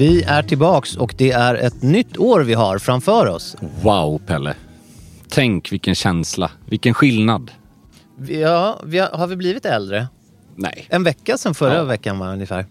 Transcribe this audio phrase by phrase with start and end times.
[0.00, 3.56] Vi är tillbaks och det är ett nytt år vi har framför oss.
[3.82, 4.54] Wow, Pelle.
[5.28, 7.50] Tänk vilken känsla, vilken skillnad.
[8.28, 10.06] Ja, vi har, har vi blivit äldre?
[10.56, 11.84] Nej, En vecka sedan förra Ja.
[11.84, 12.66] veckan var ungefär.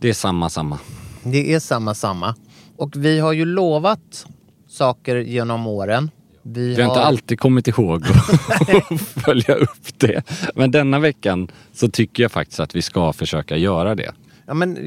[0.00, 0.78] det är samma, samma.
[1.22, 2.34] Det är samma samma.
[2.76, 4.26] Och vi har ju lovat
[4.68, 6.10] saker genom åren.
[6.42, 10.22] Vi, Vi har inte alltid kommit ihåg att följa upp det.
[10.54, 14.12] Men denna veckan så tycker jag faktiskt att vi ska försöka göra det.
[14.46, 14.78] Ja, men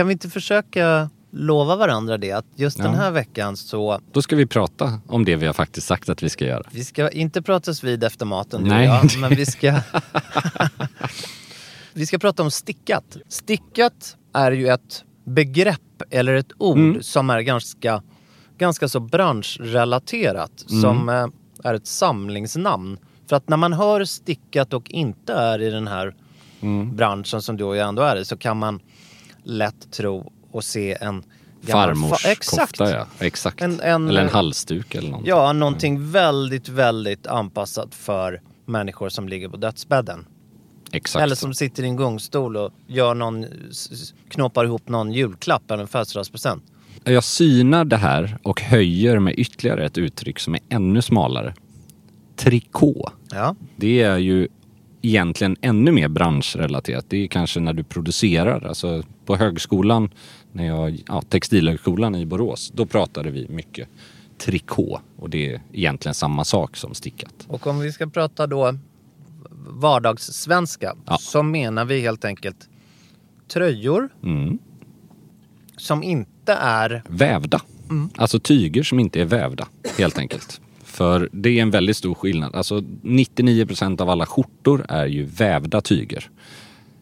[0.00, 2.32] kan vi inte försöka lova varandra det?
[2.32, 2.98] Att just den Ja.
[2.98, 4.00] här veckan så...
[4.12, 6.62] Då ska vi prata om det vi har faktiskt sagt att vi ska göra.
[6.70, 8.86] Vi ska inte pratas vid efter maten Nej.
[8.86, 9.80] jag, men vi ska...
[11.92, 13.16] vi ska prata om stickat.
[13.28, 17.02] Stickat är ju ett begrepp eller ett ord Mm.
[17.02, 18.02] som är ganska,
[18.58, 20.64] ganska så branschrelaterat.
[20.70, 20.82] Mm.
[20.82, 21.26] Som eh,
[21.64, 22.98] är ett samlingsnamn.
[23.28, 26.14] För att när man hör stickat och inte är i den här
[26.62, 26.96] Mm.
[26.96, 28.80] branschen som du och jag ändå är i så kan man
[29.44, 31.22] lätt tro och se en
[31.62, 32.60] Farmors fa- Exakt.
[32.78, 33.06] kofta, ja.
[33.18, 33.60] Exakt.
[33.62, 35.26] En- en- eller en halsduk eller något.
[35.26, 40.26] Ja, någonting väldigt, väldigt anpassat för människor som ligger på dödsbädden.
[40.92, 41.22] Exakt.
[41.22, 43.46] Eller som sitter i en gungstol och gör någon,
[44.28, 46.64] knoppar ihop någon julklapp eller en födelsedagspresent.
[47.04, 51.54] Jag synar det här och höjer med ytterligare ett uttryck som är ännu smalare.
[52.36, 53.10] Trikå.
[53.30, 53.54] Ja.
[53.76, 54.48] Det är ju
[55.02, 57.04] egentligen ännu mer branschrelaterat.
[57.08, 58.66] Det är kanske när du producerar.
[58.66, 60.10] Alltså på högskolan,
[60.52, 63.88] när jag, ja, textilhögskolan i Borås, då pratade vi mycket
[64.38, 65.00] trikå.
[65.16, 67.34] Och det är egentligen samma sak som stickat.
[67.48, 68.78] Och om vi ska prata då
[69.68, 71.18] vardagssvenska Ja.
[71.20, 72.68] så menar vi helt enkelt
[73.48, 74.58] tröjor Mm.
[75.76, 77.02] som inte är...
[77.08, 77.60] Vävda.
[78.16, 79.68] Alltså tyger som inte är vävda,
[79.98, 80.60] helt enkelt.
[80.90, 82.54] För det är en väldigt stor skillnad.
[82.54, 86.30] Alltså 99% av alla skjortor är ju vävda tyger.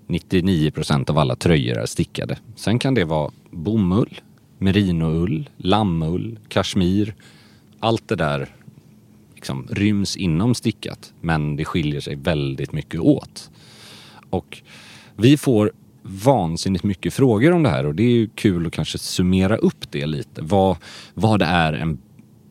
[0.07, 2.39] 99% av alla tröjor är stickade.
[2.57, 4.21] Sen kan det vara bomull,
[4.59, 7.15] merinoull, lammull, kashmir.
[7.81, 8.49] Allt det där
[9.35, 11.13] liksom ryms inom stickat.
[11.21, 13.51] Men det skiljer sig väldigt mycket åt.
[14.31, 14.63] Och
[15.17, 15.73] vi får
[16.03, 19.91] vansinnigt mycket frågor om det här och det är ju kul att kanske summera upp
[19.91, 20.43] det lite.
[20.43, 20.77] Vad,
[21.15, 21.99] vad det är en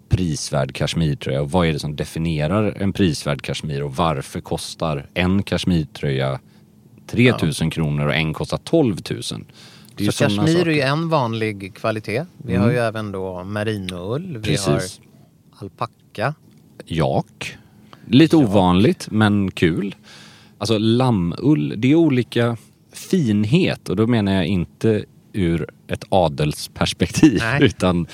[0.09, 5.43] prisvärd kashmirtröja och vad är det som definierar en prisvärd kashmir och varför kostar en
[5.43, 6.39] kashmirtröja
[7.07, 9.21] 3000 kronor och en kostar 12 000.
[9.95, 10.71] Det är ju Så kashmir är saker.
[10.71, 12.25] ju en vanlig kvalitet.
[12.37, 14.81] Vi har ju även då merinoull, vi har
[15.59, 16.33] alpacka.
[16.85, 17.57] Jak.
[18.07, 19.95] Lite ovanligt men kul.
[20.57, 22.57] Alltså lammull, det är olika
[22.93, 27.63] finhet och då menar jag inte ur ett adelsperspektiv Nej.
[27.65, 28.07] utan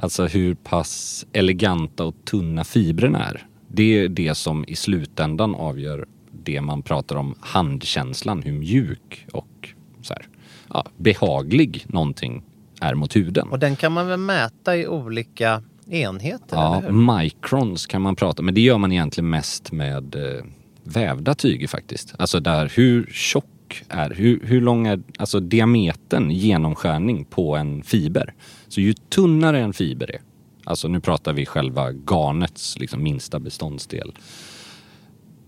[0.00, 3.46] alltså hur pass eleganta och tunna fibrerna är.
[3.68, 6.06] Det är det som i slutändan avgör
[6.44, 9.68] det man pratar om handkänslan, hur mjuk och
[10.02, 10.28] så här,
[10.68, 12.42] ja, behaglig någonting
[12.80, 13.48] är mot huden.
[13.48, 18.54] Och den kan man väl mäta i olika enheter, Ja, microns kan man prata men
[18.54, 20.44] det gör man egentligen mest med eh,
[20.84, 22.14] vävda tyger faktiskt.
[22.18, 28.34] Alltså där hur tjock är, hur, hur lång är alltså diametern genomskärning på en fiber.
[28.70, 30.20] Så ju tunnare en fiber är,
[30.64, 34.12] alltså nu pratar vi själva garnets liksom minsta beståndsdel,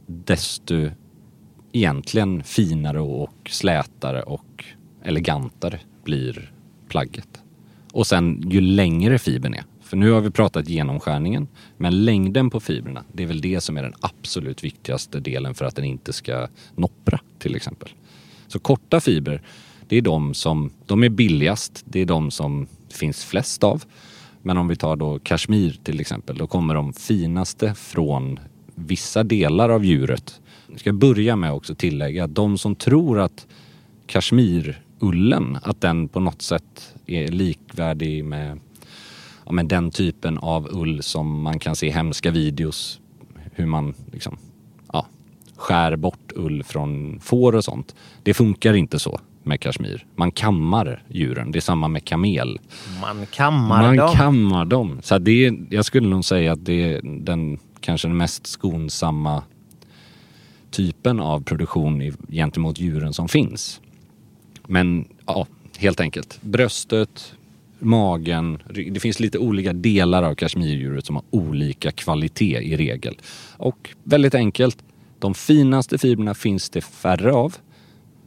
[0.06, 0.90] desto
[1.72, 4.64] egentligen finare och slätare och
[5.02, 6.52] elegantare blir
[6.88, 7.42] plagget.
[7.92, 9.64] Och sen ju längre fibern är.
[9.80, 13.76] För nu har vi pratat genomskärningen, men längden på fibrerna, det är väl det som
[13.76, 17.88] är den absolut viktigaste delen för att den inte ska noppra till exempel.
[18.46, 19.42] Så korta fibrer,
[19.93, 23.85] det är de som, de är billigast, det är de som finns flest av.
[24.43, 28.41] Men om vi tar då kashmir till exempel, då kommer de finaste från
[28.75, 30.41] vissa delar av djuret.
[30.71, 33.47] Jag ska börja med också tillägga att de som tror att
[34.06, 38.61] kashmirullen, att den på något sätt är likvärdig med,
[39.47, 43.00] ja, med den typen av ull som man kan se hemska videos
[43.53, 44.37] hur man liksom,
[44.93, 45.06] ja,
[45.56, 47.94] skär bort ull från får och sånt.
[48.23, 50.06] Det funkar inte så med kashmir.
[50.17, 51.53] Man kammar djuren.
[51.53, 52.59] Det är samma med kamel.
[53.00, 54.17] Man kammar Man dem.
[54.17, 54.99] kammar dem.
[55.03, 59.43] Så det är, jag skulle nog säga att det är den kanske den mest skonsamma
[60.71, 63.81] typen av produktion i, gentemot djuren som finns.
[64.67, 65.47] Men ja,
[65.79, 66.39] helt enkelt.
[66.43, 67.35] Bröstet,
[67.79, 68.59] magen.
[68.91, 73.19] Det finns lite olika delar av kashmirdjuret som har olika kvalitet i regel.
[73.56, 74.79] Och väldigt enkelt,
[75.19, 77.56] de finaste fibrerna finns det färre av.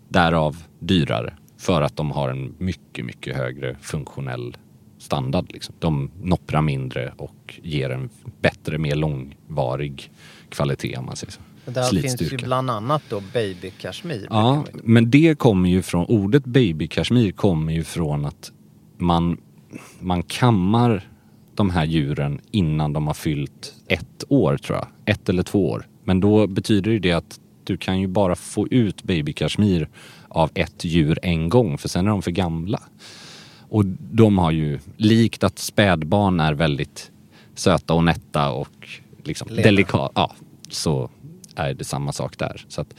[0.09, 1.33] Därav dyrare.
[1.57, 4.57] För att de har en mycket, mycket högre funktionell
[4.97, 5.45] standard.
[5.53, 5.75] Liksom.
[5.79, 8.09] De nopprar mindre och ger en
[8.41, 10.11] bättre, mer långvarig
[10.49, 11.41] kvalitet om man säger så.
[11.65, 14.27] Där finns ju bland annat då baby kashmir.
[14.29, 18.51] Ja, men det kommer ju från, ordet baby kashmir kommer ju från att
[18.97, 19.37] man,
[19.99, 21.09] man kammar
[21.55, 24.87] de här djuren innan de har fyllt ett år tror jag.
[25.05, 25.87] Ett eller två år.
[26.03, 29.89] Men då betyder det att du kan ju bara få ut baby kashmir
[30.29, 32.79] av ett djur en gång för sen är de för gamla.
[33.69, 37.11] Och de har ju, likt att spädbarn är väldigt
[37.55, 38.89] söta och nätta och
[39.23, 40.35] liksom delikata, ja,
[40.69, 41.09] så
[41.55, 42.65] är det samma sak där.
[42.67, 42.93] Så att,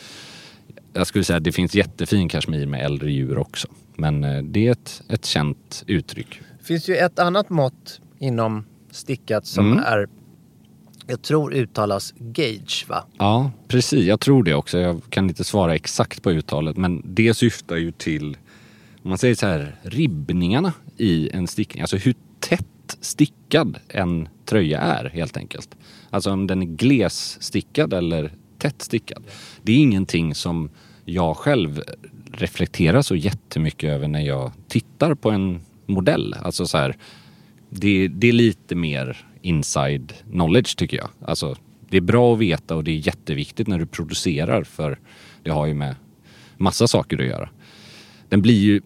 [0.92, 3.68] jag skulle säga att det finns jättefin kashmir med äldre djur också.
[3.96, 6.40] Men eh, det är ett, ett känt uttryck.
[6.58, 9.84] Det finns ju ett annat mått inom stickat som Mm.
[9.84, 10.08] är,
[11.06, 13.04] jag tror uttalas gage, va?
[13.18, 14.04] Ja, precis.
[14.04, 14.78] Jag tror det också.
[14.78, 18.36] Jag kan inte svara exakt på uttalet, men det syftar ju till,
[19.02, 21.80] om man säger så här, ribbningarna i en stickning.
[21.80, 25.76] Alltså hur tätt stickad en tröja är helt enkelt.
[26.10, 29.24] Alltså om den är glesstickad eller tätt stickad.
[29.62, 30.70] Det är ingenting som
[31.04, 31.82] jag själv
[32.32, 36.34] reflekterar så jättemycket över när jag tittar på en modell.
[36.34, 36.96] Alltså så här,
[37.70, 41.08] det, det är lite mer inside knowledge tycker jag.
[41.24, 41.56] Alltså,
[41.90, 44.98] det är bra att veta och det är jätteviktigt när du producerar för
[45.42, 45.94] det har ju med
[46.56, 47.48] massa saker att göra.
[48.28, 48.80] Den blir ju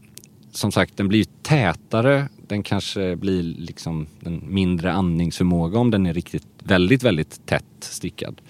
[0.53, 2.29] som sagt, den blir tätare.
[2.49, 8.41] Den kanske blir liksom en mindre andningsförmåga om den är riktigt väldigt, väldigt tätt stickad.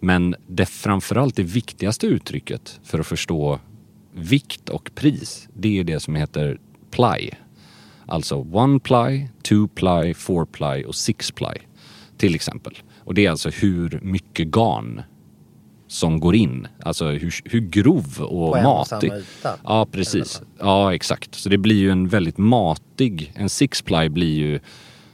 [0.00, 3.60] Men det framförallt det viktigaste uttrycket för att förstå
[4.14, 6.60] vikt och pris, det är det som heter
[6.90, 7.30] ply.
[8.08, 11.54] Alltså one ply, two ply, four ply och six ply
[12.16, 12.78] till exempel.
[13.04, 15.02] Och det är alltså hur mycket garn
[15.86, 16.66] som går in.
[16.82, 19.10] Alltså hur, hur grov och På en och matig.
[19.10, 19.58] samma yta.
[19.64, 20.42] Ja, precis.
[20.58, 21.34] Ja, exakt.
[21.34, 24.60] Så det blir ju en väldigt matig, en six ply blir ju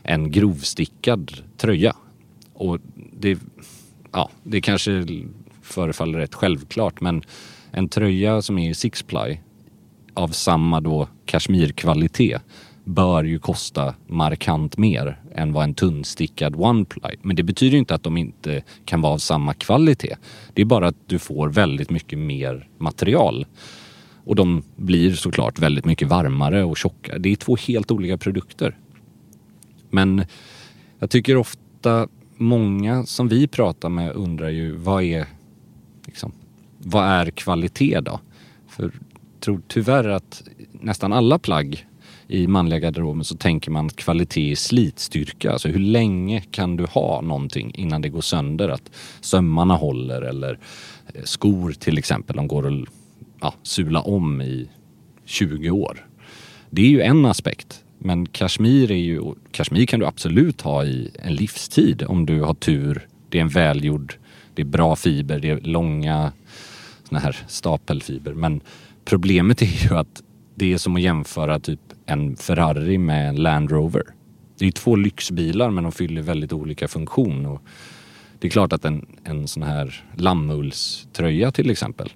[0.02, 1.96] en grovstickad tröja.
[2.54, 2.78] Och
[3.12, 3.38] det,
[4.12, 5.06] ja, det kanske
[5.62, 7.22] förefaller rätt självklart men
[7.70, 9.38] en tröja som är six ply
[10.14, 12.42] av samma då kashmirkvalitet
[12.84, 17.16] bör ju kosta markant mer än vad en tunnstickad one ply.
[17.22, 20.16] Men det betyder ju inte att de inte kan vara av samma kvalitet.
[20.54, 23.46] Det är bara att du får väldigt mycket mer material.
[24.24, 27.18] Och de blir såklart väldigt mycket varmare och tjockare.
[27.18, 28.76] Det är två helt olika produkter.
[29.90, 30.24] Men
[30.98, 35.26] jag tycker ofta många som vi pratar med undrar ju vad är,
[36.06, 36.32] liksom,
[36.78, 38.20] vad är kvalitet då?
[38.68, 38.92] För jag
[39.40, 41.86] tror tyvärr att nästan alla plagg
[42.28, 45.52] i manliga garderoben så tänker man kvalitet i slitstyrka.
[45.52, 48.68] Alltså hur länge kan du ha någonting innan det går sönder?
[48.68, 48.90] Att
[49.20, 50.58] sömmarna håller eller
[51.14, 52.88] eh, skor till exempel, de går att
[53.40, 54.68] ja, sula om i
[55.24, 56.06] 20 år.
[56.70, 57.80] Det är ju en aspekt.
[57.98, 62.54] Men kashmir är ju, kashmir kan du absolut ha i en livstid om du har
[62.54, 63.06] tur.
[63.28, 64.14] Det är en välgjord,
[64.54, 66.32] det är bra fiber, det är långa
[67.08, 68.32] såna här stapelfiber.
[68.34, 68.60] Men
[69.04, 70.22] problemet är ju att
[70.54, 74.02] det är som att jämföra typ en Ferrari med en Land Rover.
[74.58, 77.46] Det är ju två lyxbilar men de fyller väldigt olika funktion.
[77.46, 77.62] Och
[78.38, 82.12] Det är klart att en, en sån här lammullströja till exempel,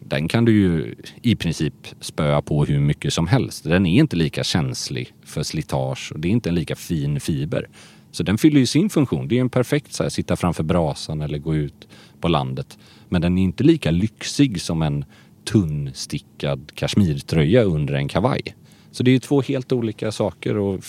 [0.00, 3.64] den kan du ju i princip spöa på hur mycket som helst.
[3.64, 7.68] Den är inte lika känslig för slitage och det är inte en lika fin fiber.
[8.10, 9.28] Så den fyller ju sin funktion.
[9.28, 11.88] Det är en perfekt så här, sitta framför brasan eller gå ut
[12.20, 12.78] på landet.
[13.08, 15.04] Men den är inte lika lyxig som en
[15.44, 18.54] tunnstickad kashmirtröja under en kavaj.
[18.94, 20.84] Så det är två helt olika saker och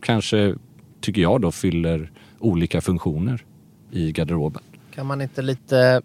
[0.00, 0.54] kanske,
[1.00, 3.44] tycker jag då, fyller olika funktioner
[3.90, 4.62] i garderoben.
[4.94, 6.02] Kan man inte lite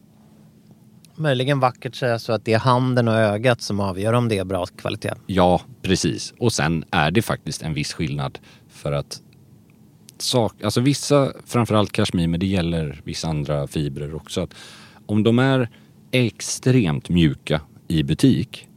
[1.15, 4.45] möjligen vackert säga så att det är handen och ögat som avgör om det är
[4.45, 5.13] bra kvalitet?
[5.27, 6.33] Ja, precis.
[6.39, 9.21] Och sen är det faktiskt en viss skillnad för att
[10.17, 14.41] sak, alltså vissa, framförallt kashmir, men det gäller vissa andra fibrer också.
[14.41, 14.53] Att
[15.05, 15.69] om de är
[16.11, 18.67] extremt mjuka i butik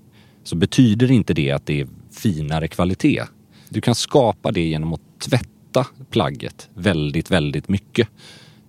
[0.45, 3.23] så betyder inte det att det är finare kvalitet.
[3.69, 8.09] Du kan skapa det genom att tvätta plagget väldigt, väldigt mycket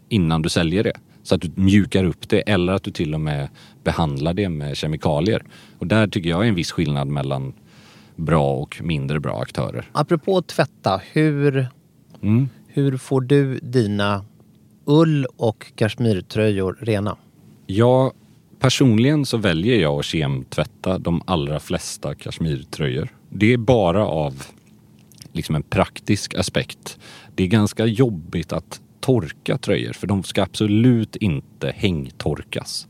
[0.10, 0.94] innan du säljer det.
[1.24, 3.50] Så att du mjukar upp det eller att du till och med
[3.84, 5.44] behandlar det med kemikalier.
[5.80, 7.54] Och där tycker jag är en viss skillnad mellan
[8.16, 9.90] bra och mindre bra aktörer.
[9.92, 11.68] Apropå tvätta, hur,
[12.22, 12.50] Mm.
[12.68, 14.26] hur får du dina
[14.86, 17.18] ull och kashmirtröjor rena?
[17.66, 18.14] Jag
[18.64, 23.10] personligen så väljer jag att kemtvätta de allra flesta kashmirtröjor.
[23.30, 24.44] Det är bara av
[25.32, 27.00] liksom en praktisk aspekt.
[27.36, 32.88] Det är ganska jobbigt att torka tröjor för de ska absolut inte hängtorkas.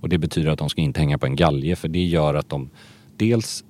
[0.00, 2.48] Och det betyder att de ska inte hänga på en galge för det gör att
[2.48, 2.70] de
[3.16, 3.64] dels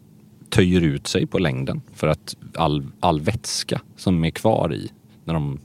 [0.51, 4.91] töjer ut sig på längden för att all, all vätska som är kvar i
[5.25, 5.59] när de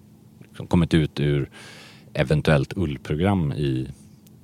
[0.47, 1.49] liksom kommit ut ur
[2.13, 3.87] eventuellt ullprogram i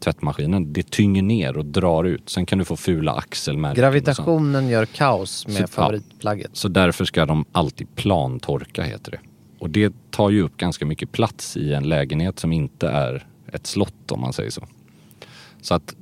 [0.01, 2.29] tvättmaskinen, det tynger ner och drar ut.
[2.29, 3.81] Sen kan du få fula axelmärken.
[3.81, 5.67] Gravitationen gör kaos med Så- ja.
[5.67, 6.51] favoritplagget.
[6.53, 9.19] Så därför ska de alltid plantorka heter det.
[9.59, 13.67] Och det tar ju upp ganska mycket plats i en lägenhet som inte är ett
[13.67, 14.67] slott om man säger så.
[15.61, 15.95] Så att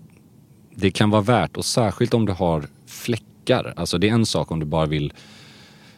[0.75, 3.74] det kan vara värt och särskilt om du har fläckar.
[3.75, 5.13] Alltså det är en sak om du bara vill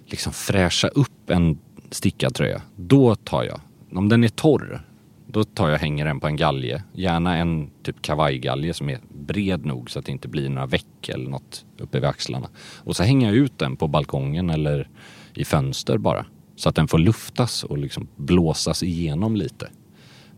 [0.06, 1.58] liksom fräscha upp en
[1.92, 2.62] stickad tröja.
[2.76, 3.60] Då tar jag,
[3.96, 4.86] om den är torr,
[5.32, 6.84] då tar jag och hänger den på en galge.
[6.94, 11.10] Gärna en typ kavajgalge som är bred nog så att det inte blir några veck
[11.10, 12.50] eller något uppe vid axlarna.
[12.78, 14.90] Och så hänger jag ut den på balkongen eller
[15.34, 16.26] i fönster bara.
[16.56, 19.70] Så att den får luftas och liksom blåsas igenom lite.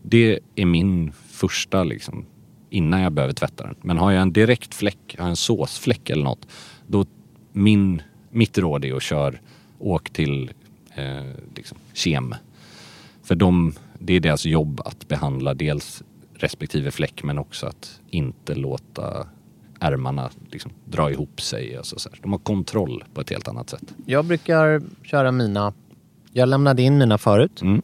[0.02, 2.26] Det är min första liksom
[2.70, 3.74] innan jag behöver tvätta den.
[3.80, 6.46] Men har jag en direkt fläck, har jag en såsfläck eller något,
[6.86, 7.06] då
[7.52, 9.34] min, mitt råd är att köra,
[9.78, 10.50] åk till
[10.94, 11.24] eh,
[11.56, 12.34] liksom, kem.
[13.24, 16.02] För de, det är deras jobb att behandla dels
[16.34, 19.26] respektive fläck men också att inte låta
[19.80, 21.78] ärmarna liksom, dra ihop sig.
[21.78, 22.08] Och så, så.
[22.22, 23.94] De har kontroll på ett helt annat sätt.
[24.06, 25.72] Jag brukar köra mina...
[26.32, 27.62] Jag lämnade in mina förut.
[27.62, 27.82] Mm.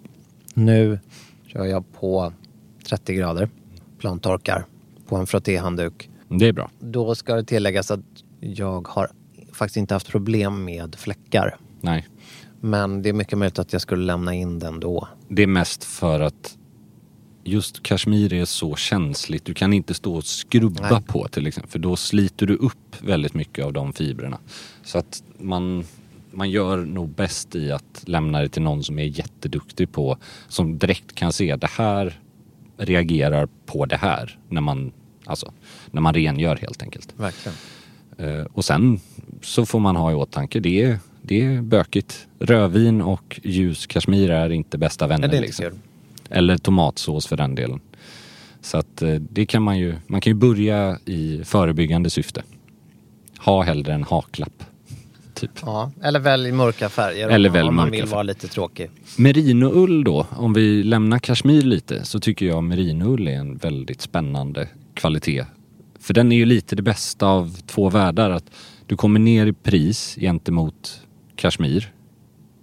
[0.54, 0.98] Nu
[1.46, 2.32] kör jag på
[2.88, 3.48] 30 grader.
[3.98, 4.64] Plantorkar
[5.08, 6.10] på en frottéhandduk.
[6.28, 6.70] Det är bra.
[6.78, 8.00] Då ska det tilläggas att
[8.40, 9.10] jag har
[9.52, 11.56] faktiskt inte haft problem med fläckar.
[11.80, 12.08] Nej,
[12.60, 15.08] Men det är mycket möjligt att jag skulle lämna in den då.
[15.30, 16.58] Det är mest för att
[17.44, 19.44] just kashmir är så känsligt.
[19.44, 21.02] Du kan inte stå och skrubba Nej.
[21.02, 21.70] på till exempel.
[21.70, 24.38] För då sliter du upp väldigt mycket av de fibrerna.
[24.82, 25.84] Så att man,
[26.30, 30.16] man gör nog bäst i att lämna det till någon som är jätteduktig på,
[30.48, 32.20] som direkt kan se det här
[32.76, 34.92] reagerar på det här när man,
[35.24, 35.52] alltså,
[35.90, 37.14] när man rengör helt enkelt.
[37.16, 37.58] Verkligen.
[38.18, 39.00] Eh, och sen
[39.42, 42.26] så får man ha i åtanke, det är, det är bökigt.
[42.38, 45.28] Rödvin och ljus kashmir är inte bästa vänner.
[45.28, 45.66] Nej, liksom.
[46.30, 47.80] Eller tomatsås för den delen.
[48.60, 52.42] Så att eh, det kan man ju, man kan ju börja i förebyggande syfte.
[53.38, 54.64] Ha hellre en haklapp.
[55.34, 55.50] Typ.
[55.62, 58.12] Ja, eller välj mörka färger Eller om, välj om man vill färger.
[58.12, 58.90] vara lite tråkig.
[59.16, 64.68] Merinoull då, om vi lämnar kashmir lite så tycker jag merinoull är en väldigt spännande
[64.94, 65.44] kvalitet.
[66.00, 68.30] För den är ju lite det bästa av två världar.
[68.30, 68.50] Att
[68.86, 71.00] du kommer ner i pris gentemot
[71.40, 71.92] kashmir.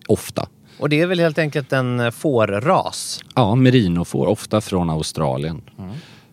[0.07, 0.47] Ofta.
[0.79, 3.23] Och det är väl helt enkelt en eh, fårras.
[3.35, 5.61] Ja, merino får ofta från Australien.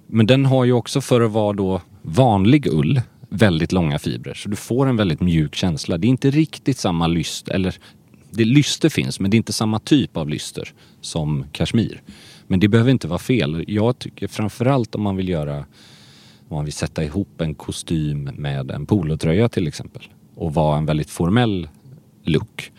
[0.07, 4.35] Men den har ju också för att vara då vanlig ull väldigt långa fibrer.
[4.35, 5.99] Så du får en väldigt mjuk känsla.
[5.99, 7.75] Det är inte riktigt samma lyst, eller
[8.31, 12.03] det lyster finns men det är inte samma typ av lyster som kashmir.
[12.47, 13.65] Men det behöver inte vara fel.
[13.69, 15.57] Jag tycker framförallt om man vill göra,
[16.49, 20.03] om man vill sätta ihop en kostym med en polotröja till exempel
[20.35, 21.69] och vara en väldigt formell
[22.25, 22.73] look.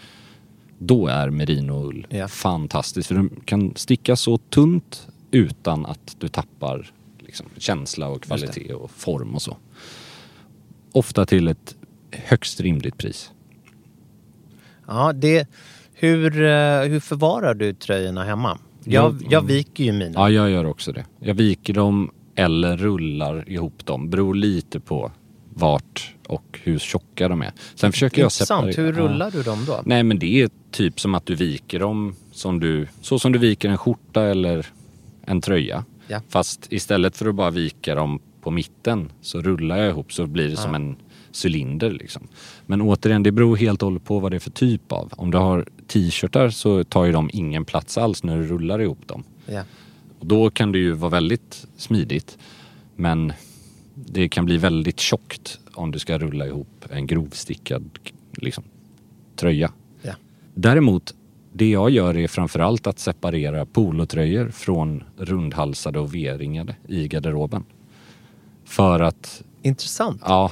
[0.79, 2.27] Då är merinoull Ja.
[2.27, 3.07] fantastiskt.
[3.07, 8.91] För den kan sticka så tunt utan att du tappar liksom, känsla och kvalitet och
[8.91, 9.57] form och så.
[10.91, 11.75] Ofta till ett
[12.11, 13.31] högst rimligt pris.
[14.87, 15.47] Ja, det,
[15.93, 18.57] hur, eh, hur förvarar du tröjorna hemma?
[18.83, 20.13] Jag, jag viker ju mina.
[20.19, 21.05] Ja, jag gör också det.
[21.19, 24.09] Jag viker dem eller rullar ihop dem.
[24.09, 25.11] Beror lite på
[25.57, 27.51] vart och hur tjocka de är.
[27.75, 28.83] Sen försöker jag separera.
[28.83, 29.31] Hur rullar Ja.
[29.31, 29.81] du dem då?
[29.85, 33.39] Nej men det är typ som att du viker dem som du, så som du
[33.39, 34.65] viker en skjorta eller
[35.25, 35.85] en tröja.
[36.07, 36.21] Ja.
[36.29, 40.49] Fast istället för att bara vika dem på mitten så rullar jag ihop så blir
[40.49, 40.95] det som en
[41.45, 42.27] cylinder liksom.
[42.65, 45.11] Men återigen, det beror helt och hållet på vad det är för typ av.
[45.17, 49.07] Om du har t-shirtar så tar ju de ingen plats alls när du rullar ihop
[49.07, 49.23] dem.
[49.45, 49.63] Ja.
[50.19, 52.37] Och då kan det ju vara väldigt smidigt.
[52.95, 53.33] Men
[53.95, 57.89] det kan bli väldigt tjockt om du ska rulla ihop en grovstickad
[58.37, 58.63] liksom,
[59.35, 59.71] tröja.
[60.01, 60.13] Ja.
[60.53, 61.13] Däremot,
[61.53, 67.63] det jag gör är framförallt att separera polotröjor från rundhalsade och V-ringade i garderoben.
[68.65, 70.21] För att, Intressant.
[70.25, 70.51] ja,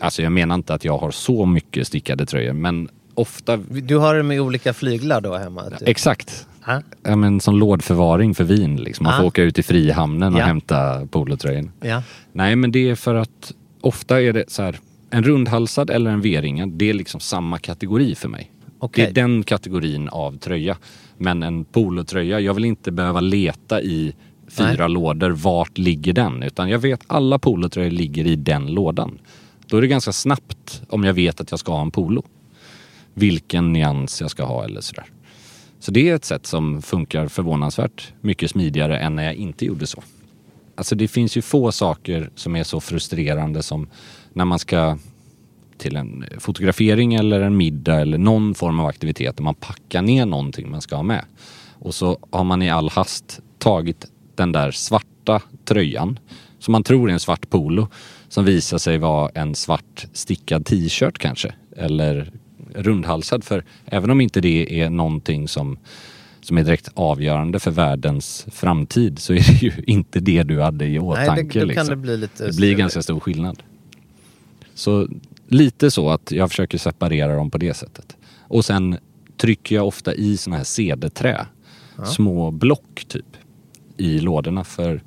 [0.00, 4.14] alltså jag menar inte att jag har så mycket stickade tröjor men ofta, Du har
[4.14, 5.70] det med olika flyglar då hemma?
[5.70, 5.88] typ?
[5.88, 6.82] exakt, Ja.
[7.02, 9.04] ja, men som lådförvaring för vin liksom.
[9.04, 9.26] Man får Ah.
[9.26, 10.44] åka ut i Frihamnen och Ja.
[10.44, 11.70] hämta polotröjan.
[11.80, 12.02] Ja.
[12.32, 14.78] Nej, men det är för att ofta är det så här,
[15.10, 18.50] en rundhalsad eller en V-ringad, det är liksom samma kategori för mig.
[18.78, 19.04] Okej.
[19.04, 20.76] Det är den kategorin av tröja.
[21.18, 24.14] Men en polotröja, jag vill inte behöva leta i
[24.48, 26.42] fyra lådor, vart ligger den?
[26.42, 29.18] Utan jag vet alla polotröjor ligger i den lådan.
[29.66, 32.22] Då är det ganska snabbt om jag vet att jag ska ha en polo.
[33.14, 35.04] Vilken nyans jag ska ha eller sådär.
[35.82, 39.86] Så det är ett sätt som funkar förvånansvärt mycket smidigare än när jag inte gjorde
[39.86, 40.02] så.
[40.74, 43.88] Alltså det finns ju få saker som är så frustrerande som
[44.32, 44.98] när man ska
[45.78, 50.26] till en fotografering eller en middag eller någon form av aktivitet där man packar ner
[50.26, 51.24] någonting man ska ha med.
[51.78, 56.18] Och så har man i all hast tagit den där svarta tröjan
[56.58, 57.88] som man tror är en svart polo
[58.28, 61.54] som visar sig vara en svart stickad t-shirt kanske.
[61.76, 62.32] Eller
[62.74, 63.44] rundhalsad.
[63.44, 65.78] För även om inte det är någonting som,
[66.40, 70.86] som är direkt avgörande för världens framtid så är det ju inte det du hade
[70.86, 71.42] i åtanke.
[71.42, 71.88] då kan liksom.
[71.88, 73.62] det bli lite Det blir ganska stor skillnad.
[74.74, 75.08] Så
[75.48, 78.16] lite så att jag försöker separera dem på det sättet.
[78.40, 78.98] Och sen
[79.36, 81.46] trycker jag ofta i såna här cd-trä.
[82.04, 83.26] Små block typ.
[83.96, 85.02] I lådorna för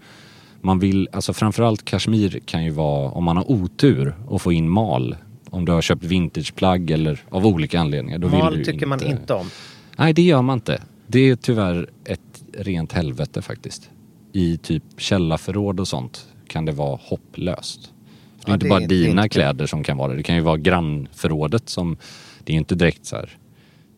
[0.62, 4.69] man vill, alltså framförallt kashmir kan ju vara om man har otur och få in
[4.69, 5.15] mal.
[5.55, 8.17] Om du har köpt vintageplagg eller av olika anledningar.
[8.19, 9.49] Då vill Mal du tycker man inte om.
[9.97, 10.81] Nej, det gör man inte.
[11.07, 13.89] Det är tyvärr ett rent helvete faktiskt.
[14.33, 17.81] I typ källarförråd och sånt kan det vara hopplöst.
[17.81, 20.15] Det är Ja, inte det bara är inte- dina inte- kläder som kan vara det.
[20.17, 21.97] Det kan ju vara grannförrådet som...
[22.43, 23.29] Det är inte direkt så här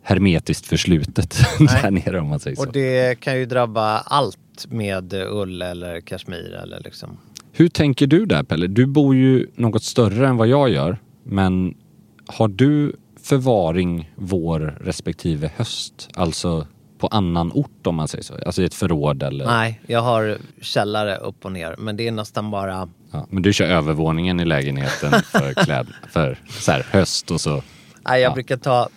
[0.03, 2.61] hermetiskt förslutet där nere om man säger så.
[2.65, 4.37] Och det kan ju drabba allt
[4.69, 7.17] med ull eller kashmir eller liksom.
[7.51, 8.67] Hur tänker du där Pelle?
[8.67, 10.97] Du bor ju något större än vad jag gör.
[11.29, 11.77] Men
[12.25, 16.09] har du förvaring vår respektive höst?
[16.13, 18.35] Alltså på annan ort om man säger så?
[18.45, 19.45] Alltså i ett förråd eller?
[19.45, 21.75] Nej, jag har källare upp och ner.
[21.77, 22.89] Men det är nästan bara...
[23.11, 27.63] Ja, men du kör övervåningen i lägenheten för kläd, för så här, höst och så.
[28.07, 28.33] Nej, jag Ja.
[28.33, 28.89] brukar ta...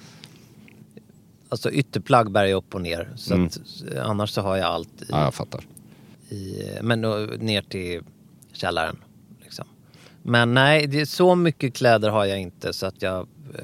[1.48, 3.08] Alltså ytterplagg bär jag upp och ner.
[3.16, 3.46] Så Mm.
[3.46, 3.58] att,
[4.04, 5.60] annars så har jag allt i, Ja, jag fattar.
[6.28, 7.00] i, men
[7.40, 8.00] ner till
[8.52, 8.96] källaren.
[10.22, 13.18] Men nej, det är så mycket kläder har jag inte så att jag...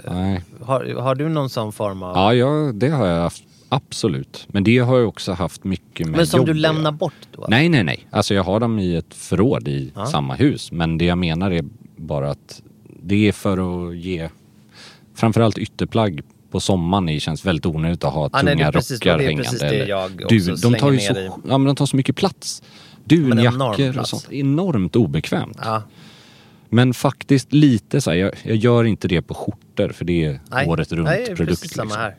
[0.04, 0.44] eh, Nej.
[0.62, 2.16] Har, har du någon sån form av...
[2.16, 3.42] Ja, ja, det har jag haft.
[3.68, 4.46] Absolut.
[4.48, 7.46] Men det har jag också haft mycket med men som jobb du lämnar bort då?
[7.48, 8.06] Nej, nej, nej.
[8.10, 10.06] Alltså jag har dem i ett förråd i Ja.
[10.06, 10.72] samma hus.
[10.72, 11.64] Men det jag menar är
[11.96, 12.62] bara att
[13.02, 14.28] det är för att ge
[15.14, 19.00] framförallt ytterplagg på sommaren det känns väldigt onödigt att ha nej, det tunga är precis-
[19.00, 19.42] rockar det är hängande.
[19.42, 21.14] precis det jag också du, de tar ju så,
[21.48, 22.62] ja, men de tar så mycket plats.
[23.04, 24.32] Dunjackor och sånt.
[24.32, 25.58] Enormt obekvämt.
[25.64, 25.82] Ja.
[26.76, 30.40] Men faktiskt lite så här, jag, jag gör inte det på skjortor för det är
[30.50, 31.48] Nej, året runt nej, produkt.
[31.60, 32.00] precis samma liksom.
[32.02, 32.16] här.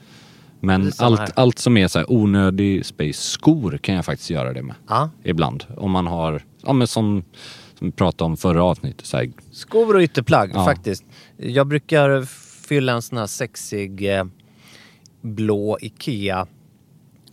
[0.60, 1.24] Men Precis samma här.
[1.24, 4.76] allt, allt som är så här onödig space, skor kan jag faktiskt göra det med.
[4.88, 5.10] Ja.
[5.24, 5.66] Ibland.
[5.78, 7.24] Om man har, ja men som,
[7.78, 10.66] som vi pratade om förra avsnittet, så här, Skor och ytterplagg Ja.
[10.66, 11.04] faktiskt.
[11.38, 12.22] Jag brukar
[12.68, 14.24] fylla en sån här sexig eh,
[15.22, 16.48] blå Ikea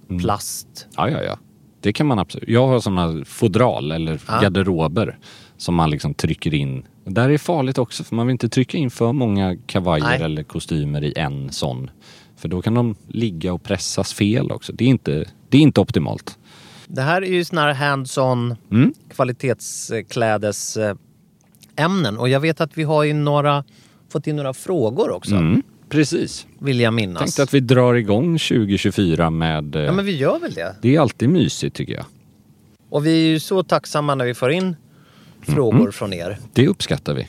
[0.08, 0.20] Mm.
[0.22, 0.86] plast.
[0.96, 1.38] ja ja ja.
[1.80, 2.48] Det kan man absolut.
[2.48, 4.40] Jag har sådana fodral eller Ja.
[4.40, 5.18] garderober
[5.56, 6.86] som man liksom trycker in.
[7.04, 10.22] Där är farligt också för man vill inte trycka in för många kavajer Nej.
[10.22, 11.90] eller kostymer i en sån.
[12.36, 14.72] För då kan de ligga och pressas fel också.
[14.72, 16.38] Det är inte, det är inte optimalt.
[16.86, 18.94] Det här är ju såna här hands-on Mm.
[19.14, 20.96] kvalitetsklädes eh,
[21.76, 22.18] ämnen.
[22.18, 23.64] Och jag vet att vi har ju några,
[24.12, 25.34] fått in några frågor också.
[25.34, 25.62] Mm.
[25.88, 26.46] Precis.
[26.58, 27.20] Vill jag minnas.
[27.20, 29.76] Tänkte att vi drar igång 2024 med...
[29.76, 30.76] eh, Ja men vi gör väl det.
[30.82, 32.04] Det är alltid mysigt tycker jag.
[32.90, 34.76] Och vi är ju så tacksamma när vi får in
[35.44, 36.38] frågor från er.
[36.52, 37.28] Det uppskattar vi.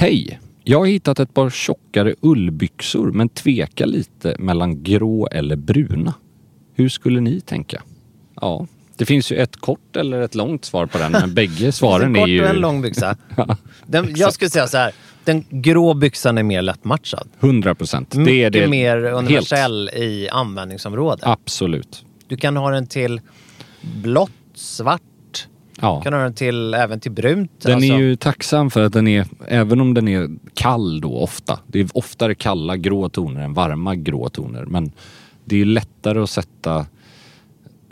[0.00, 0.40] Hej!
[0.64, 6.14] Jag har hittat ett par tjockare ullbyxor men tvekar lite mellan grå eller bruna.
[6.74, 7.82] Hur skulle ni tänka?
[8.40, 12.08] Ja, det finns ju ett kort eller ett långt svar på den men bägge svaren
[12.08, 12.42] en är kort ju...
[12.42, 13.16] och en lång byxa.
[13.86, 14.92] Den, jag skulle säga så här.
[15.24, 17.28] Den grå byxan är mer lättmatchad.
[17.40, 18.14] 100 procent.
[18.24, 18.68] Det är det.
[18.68, 19.16] mer Helt.
[19.16, 21.20] universell i användningsområdet.
[21.22, 22.04] Absolut.
[22.28, 23.20] Du kan ha den till
[23.82, 25.02] blått, svart.
[25.80, 25.96] Ja.
[25.96, 27.60] Du kan ha den till, även till brunt.
[27.60, 27.92] Den alltså.
[27.92, 31.80] är ju tacksam för att den är, även om den är kall då ofta, det
[31.80, 34.64] är oftare kalla grå toner än varma grå toner.
[34.64, 34.92] Men
[35.44, 36.86] det är lättare att sätta,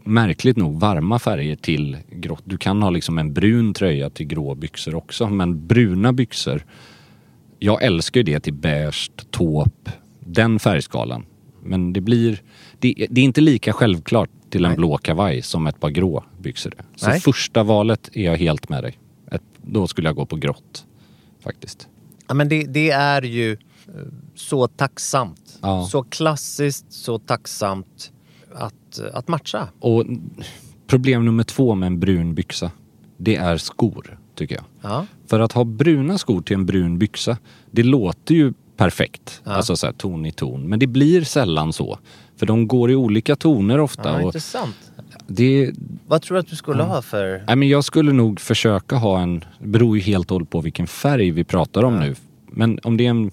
[0.05, 2.43] märkligt nog, varma färger till grått.
[2.45, 6.65] Du kan ha liksom en brun tröja till grå byxor också, men bruna byxor,
[7.59, 11.25] jag älskar ju det till beige, taupe, den färgskalan.
[11.63, 12.43] Men det blir,
[12.79, 16.75] det, det är inte lika självklart till en blå kavaj som ett par grå byxor.
[16.97, 17.21] Så Nej.
[17.21, 18.99] första valet är jag helt med dig.
[19.31, 20.85] Ett, då skulle jag gå på grått.
[21.41, 21.89] Faktiskt.
[22.29, 23.59] Ja, men det, det är ju eh,
[24.35, 25.59] så tacksamt.
[25.63, 25.87] Ja.
[25.91, 28.13] Så klassiskt, så tacksamt
[28.55, 29.69] att, att matcha.
[29.81, 30.05] Och
[30.87, 32.71] problem nummer två med en brun byxa,
[33.17, 34.65] det är skor, tycker jag.
[34.81, 35.07] Ja.
[35.27, 37.39] För att ha bruna skor till en brun byxa,
[37.71, 39.43] det låter ju perfekt.
[39.45, 40.69] Alltså så här, ton i ton.
[40.69, 41.99] Men det blir sällan så.
[42.39, 44.09] För de går i olika toner ofta.
[44.09, 44.77] Ja, intressant.
[45.27, 45.73] det,
[46.07, 47.43] Vad tror du att du skulle ha för...
[47.47, 50.61] nej, men jag skulle nog försöka ha en, det beror ju helt och hållet på
[50.61, 52.15] vilken färg vi pratar om nu.
[52.47, 53.31] Men om det är en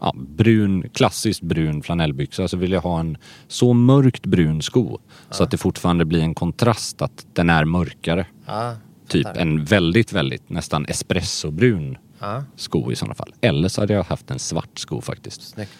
[0.00, 3.16] ja, brun, klassiskt brun flanellbyxa så vill jag ha en
[3.48, 4.98] så mörkt brun sko.
[5.30, 8.26] Så att det fortfarande blir en kontrast att den är mörkare.
[8.46, 8.76] Ja,
[9.08, 13.34] Typ en väldigt, väldigt nästan espressobrun Ja, sko i sådana fall.
[13.40, 15.42] Eller så hade jag haft en svart sko faktiskt.
[15.42, 15.72] snyggt.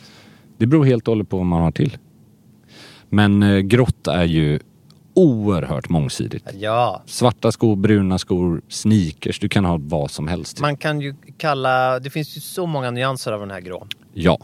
[0.59, 1.99] Det beror helt och hållet på vad man har till.
[3.15, 4.61] Men eh, grått är ju
[5.15, 6.47] oerhört mångsidigt.
[6.59, 9.39] Ja, Svarta skor, bruna skor, sneakers.
[9.41, 10.61] Du kan ha vad som helst.
[10.61, 11.99] man kan ju kalla...
[11.99, 13.87] Det finns ju så många nyanser av den här grå.
[14.15, 14.39] Ja.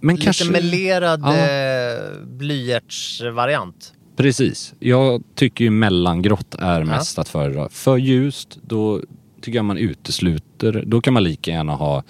[0.00, 0.50] Men Lite kanske...
[0.50, 1.36] melerad Ja.
[1.36, 3.92] eh, blyertsvariant.
[4.16, 4.74] Precis.
[4.78, 7.68] Jag tycker ju mellangrått är mest att föredra.
[7.68, 9.00] För ljust, då
[9.40, 10.84] tycker jag man utesluter.
[10.86, 12.02] Då kan man lika gärna ha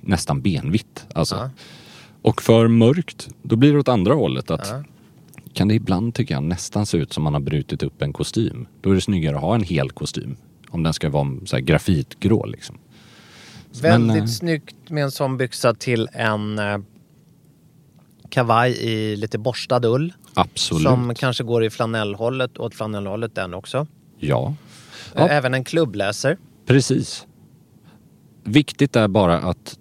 [0.00, 1.06] nästan benvitt.
[1.14, 1.34] Alltså.
[1.36, 1.50] Ja.
[2.22, 4.50] Och för mörkt, då blir det åt andra hållet.
[4.50, 4.72] Att.
[5.58, 8.66] Kan det ibland tycker jag nästan se ut som man har brutit upp en kostym.
[8.80, 10.36] Då är det snyggare att ha en hel kostym.
[10.68, 12.78] Om den ska vara så här grafitgrå liksom.
[13.82, 16.78] Väldigt Men, eh, snyggt med en sån byxa till en eh,
[18.28, 20.12] kavaj i lite borstad ull.
[20.34, 20.82] Absolut.
[20.82, 23.86] Som kanske går i flanellhållet, åt flanellhållet den också.
[24.18, 24.54] Ja.
[25.14, 25.28] Eh, Ja.
[25.28, 26.38] Även en klubbläser.
[26.66, 27.26] Precis.
[28.44, 29.78] Viktigt är bara att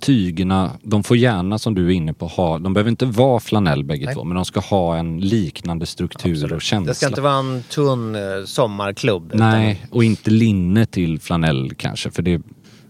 [0.00, 3.84] tygerna, de får gärna som du är inne på ha, de behöver inte vara flanell
[3.84, 4.14] bägge Nej.
[4.14, 6.90] två, men de ska ha en liknande struktur och känsla.
[6.90, 9.32] Det ska inte vara en tunn eh, sommarklubb.
[9.34, 12.38] Nej, och inte linne till flanell kanske, för det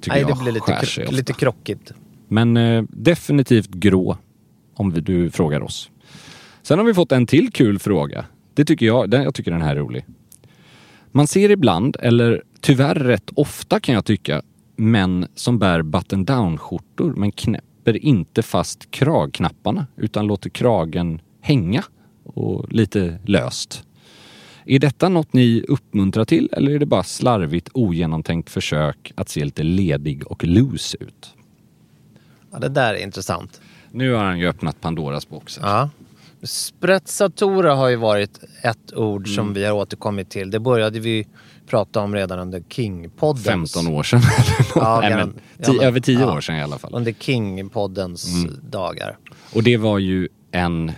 [0.00, 1.16] tycker Nej, jag det blir lite, sig ofta.
[1.16, 1.92] lite krockigt.
[2.28, 4.16] Men eh, definitivt grå,
[4.74, 5.90] om vi- du frågar oss.
[6.62, 8.24] Sen har vi fått en till kul fråga.
[8.54, 10.04] Det tycker jag, den, jag tycker den här är rolig.
[11.12, 14.42] Man ser ibland, eller tyvärr rätt ofta kan jag tycka,
[14.76, 21.84] män som bär button down-skjortor men knäpper inte fast kragknapparna utan låter kragen hänga
[22.24, 23.82] och lite löst.
[24.64, 29.44] Är detta något ni uppmuntrar till eller är det bara slarvigt ogenomtänkt försök att se
[29.44, 31.34] lite ledig och loose ut?
[32.52, 33.60] Ja, det där är intressant.
[33.90, 35.58] Nu har han ju öppnat Pandoras box.
[35.62, 35.90] Ja.
[36.42, 39.34] Sprezzatura har ju varit ett ord Mm.
[39.36, 40.50] som vi har återkommit till.
[40.50, 41.26] Det började vi
[41.66, 43.44] prata om redan under King-poddens...
[43.44, 44.20] 15 år sedan.
[44.74, 46.36] Ja, Nej, men, ja, men- över 10 ja.
[46.36, 46.94] år sedan i alla fall.
[46.94, 48.60] Under King-poddens Mm.
[48.70, 49.18] dagar.
[49.54, 50.92] Och det var ju en...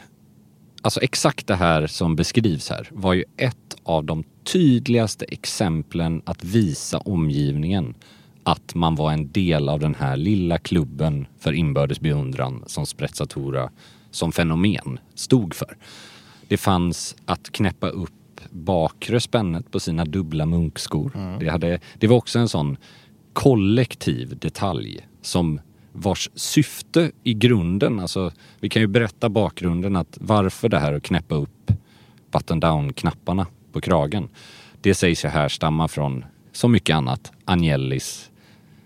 [0.83, 6.45] Alltså exakt det här som beskrivs här var ju ett av de tydligaste exemplen att
[6.45, 7.95] visa omgivningen
[8.43, 13.71] att man var en del av den här lilla klubben för inbördes beundran som Sprezzatura
[14.11, 15.77] som fenomen stod för.
[16.49, 18.11] Det fanns att knäppa upp
[18.51, 21.39] bakre spännet på sina dubbla munkskor.
[21.41, 22.77] Det, hade, det var också en sån
[23.33, 25.61] kollektiv detalj som
[25.93, 31.03] vars syfte i grunden, alltså vi kan ju berätta bakgrunden att varför det här att
[31.03, 31.73] knäppa upp
[32.31, 34.29] button down-knapparna på kragen.
[34.81, 38.31] Det sägs ju härstamma från, så mycket annat, Agnellis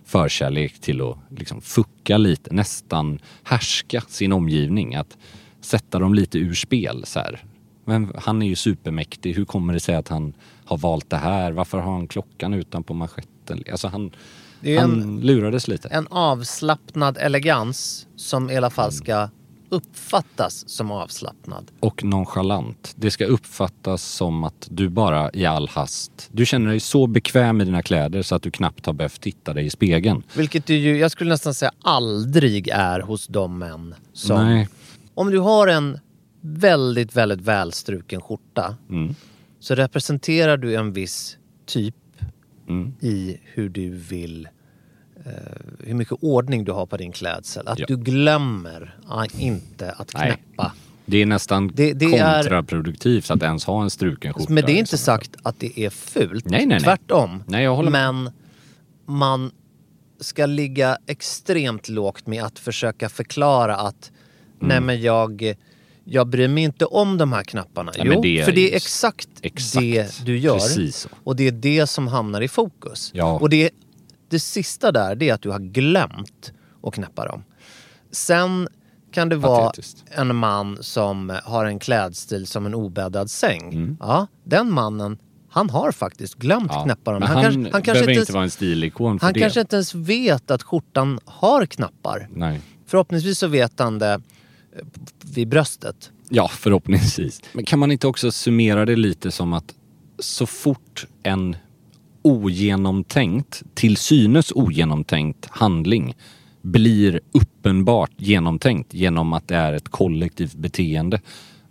[0.04, 4.94] förkärlek till att liksom fucka lite, nästan härska sin omgivning.
[4.94, 5.16] Att
[5.60, 7.44] sätta dem lite ur spel så här.
[7.84, 9.34] Men han är ju supermäktig.
[9.34, 10.32] Hur kommer det sig att han
[10.64, 11.52] har valt det här?
[11.52, 13.64] Varför har han klockan utanpå manschetten?
[13.70, 14.10] Alltså han,
[14.62, 15.88] han en- lurades lite.
[15.88, 19.28] En avslappnad elegans som i alla fall ska
[19.68, 21.70] uppfattas som avslappnad.
[21.80, 22.92] och nonchalant.
[22.96, 27.60] Det ska uppfattas som att du bara i all hast, du känner dig så bekväm
[27.60, 30.22] i dina kläder så att du knappt har behövt titta dig i spegeln.
[30.36, 34.44] Vilket du ju, jag skulle nästan säga aldrig är hos de män som...
[34.44, 34.68] Nej.
[35.14, 35.98] Om du har en
[36.44, 39.14] väldigt, väldigt välstruken skjorta Mm.
[39.60, 41.94] så representerar du en viss typ
[42.68, 42.92] Mm.
[43.00, 44.48] i hur du vill
[45.26, 45.32] eh,
[45.78, 47.68] hur mycket ordning du har på din klädsel.
[47.68, 47.86] Att Ja.
[47.88, 50.26] du glömmer ah, inte att Nej.
[50.46, 50.72] knäppa.
[51.06, 54.52] Det är nästan Det- det är- kontraproduktivt att ens ha en struken skjorta.
[54.52, 54.98] Men det är inte fall.
[54.98, 56.44] sagt att det är fult.
[56.44, 56.80] Nej, nej, nej.
[56.80, 57.42] Tvärtom.
[57.46, 58.14] Nej, jag håller med.
[58.14, 58.32] Men
[59.06, 59.50] man
[60.20, 64.12] ska ligga extremt lågt med att försöka förklara att
[64.60, 64.68] Mm.
[64.68, 65.54] nej men jag,
[66.04, 67.92] jag bryr mig inte om de här knapparna.
[67.96, 69.82] Ja, jo, det för det är exakt, exakt.
[69.82, 70.54] det du gör.
[70.54, 71.08] Precis så.
[71.24, 73.10] Och det är det som hamnar i fokus.
[73.14, 73.38] Ja.
[73.38, 73.70] Och det,
[74.30, 77.44] det sista där, det är att du har glömt att knäppa dem.
[78.10, 78.68] Sen
[79.12, 79.72] kan det vara
[80.10, 83.72] en man som har en klädstil som en obäddad säng.
[83.72, 83.96] Mm.
[84.00, 85.18] Ja, den mannen,
[85.50, 86.84] han har faktiskt glömt Ja.
[86.84, 87.20] knäppa dem.
[87.20, 89.40] Men Han, han, kanske, han, kanske inte, inte vara en stilikon för han det.
[89.40, 92.28] kanske inte ens vet att skjortan har knappar.
[92.34, 92.60] Nej.
[92.86, 94.20] Förhoppningsvis så vet han det
[95.34, 96.10] vid bröstet.
[96.28, 97.40] Ja, förhoppningsvis.
[97.52, 99.74] Men kan man inte också summera det lite som att
[100.18, 101.56] så fort en
[102.22, 106.16] ogenomtänkt, till synes ogenomtänkt handling
[106.62, 111.20] blir uppenbart genomtänkt genom att det är ett kollektivt beteende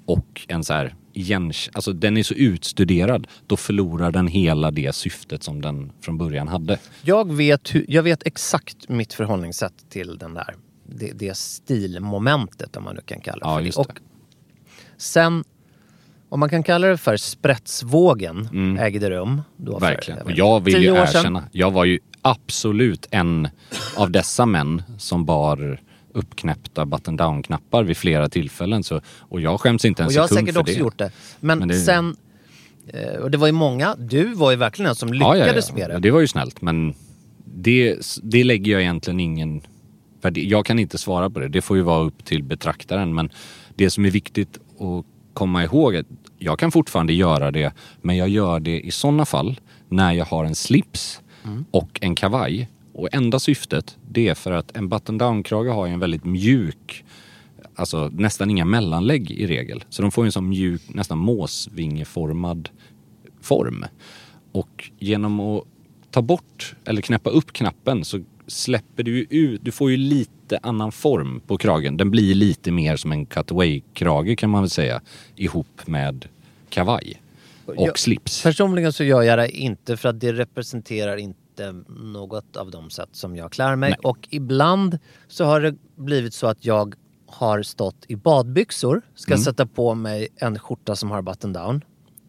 [0.05, 4.95] och en så här igen, alltså den är så utstuderad, då förlorar den hela det
[4.95, 6.79] syftet som den från början hade.
[7.01, 12.83] Jag vet, hur, jag vet exakt mitt förhållningssätt till den där, det, det stilmomentet om
[12.83, 13.69] man nu kan kalla det Ja, för det.
[13.69, 13.75] det.
[13.77, 13.99] Och
[14.97, 15.43] sen,
[16.29, 19.41] om man kan kalla det för spretsvågen, ägde rum.
[19.57, 19.95] Då för, Mm.
[19.95, 20.17] Verkligen.
[20.17, 23.47] vet Och jag vill ju erkänna, jag var ju absolut en
[23.95, 25.81] av dessa män som bar
[26.13, 28.83] uppknäppta button down-knappar vid flera tillfällen.
[28.83, 30.79] Så, och jag skäms inte en Och jag har sekund säkert för också det.
[30.79, 31.11] gjort det.
[31.39, 32.15] Men, Men det- sen,
[32.87, 35.73] eh, och det var ju många, du var ju verkligen en som Ja, lyckades ja,
[35.75, 35.79] ja.
[35.81, 35.93] med det.
[35.93, 36.93] Ja, det var ju snällt men
[37.45, 39.61] det, det lägger jag egentligen ingen...
[40.21, 41.47] För det- jag kan inte svara på det.
[41.47, 43.13] Det får ju vara upp till betraktaren.
[43.15, 43.29] Men
[43.75, 46.05] det som är viktigt att komma ihåg är att
[46.37, 50.45] jag kan fortfarande göra det men jag gör det i sådana fall när jag har
[50.45, 51.65] en slips Mm.
[51.71, 52.69] och en kavaj.
[52.93, 57.03] Och enda syftet det är för att en button down-krage har ju en väldigt mjuk
[57.75, 59.83] Alltså nästan inga mellanlägg i regel.
[59.89, 62.69] Så de får en sån mjuk, nästan måsvingeformad
[63.41, 63.85] form.
[64.51, 65.63] Och genom att
[66.11, 70.91] ta bort eller knäppa upp knappen så släpper du ut, du får ju lite annan
[70.91, 71.97] form på kragen.
[71.97, 75.01] Den blir lite mer som en cutaway-krage kan man väl säga
[75.35, 76.25] ihop med
[76.69, 77.21] kavaj
[77.65, 78.43] och Jag- slips.
[78.43, 83.09] Personligen så gör jag det inte för att det representerar inte något av de sätt
[83.11, 83.95] som jag klär mig.
[84.03, 86.95] Och ibland så har det blivit så att jag
[87.27, 89.43] har stått i badbyxor, ska Mm.
[89.43, 91.81] sätta på mig en skjorta som har button down.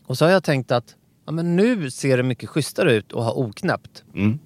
[0.07, 0.97] Och så har jag tänkt att
[1.27, 4.05] ja, men nu ser det mycket schysstare ut att ha oknäppt.
[4.15, 4.39] Mm.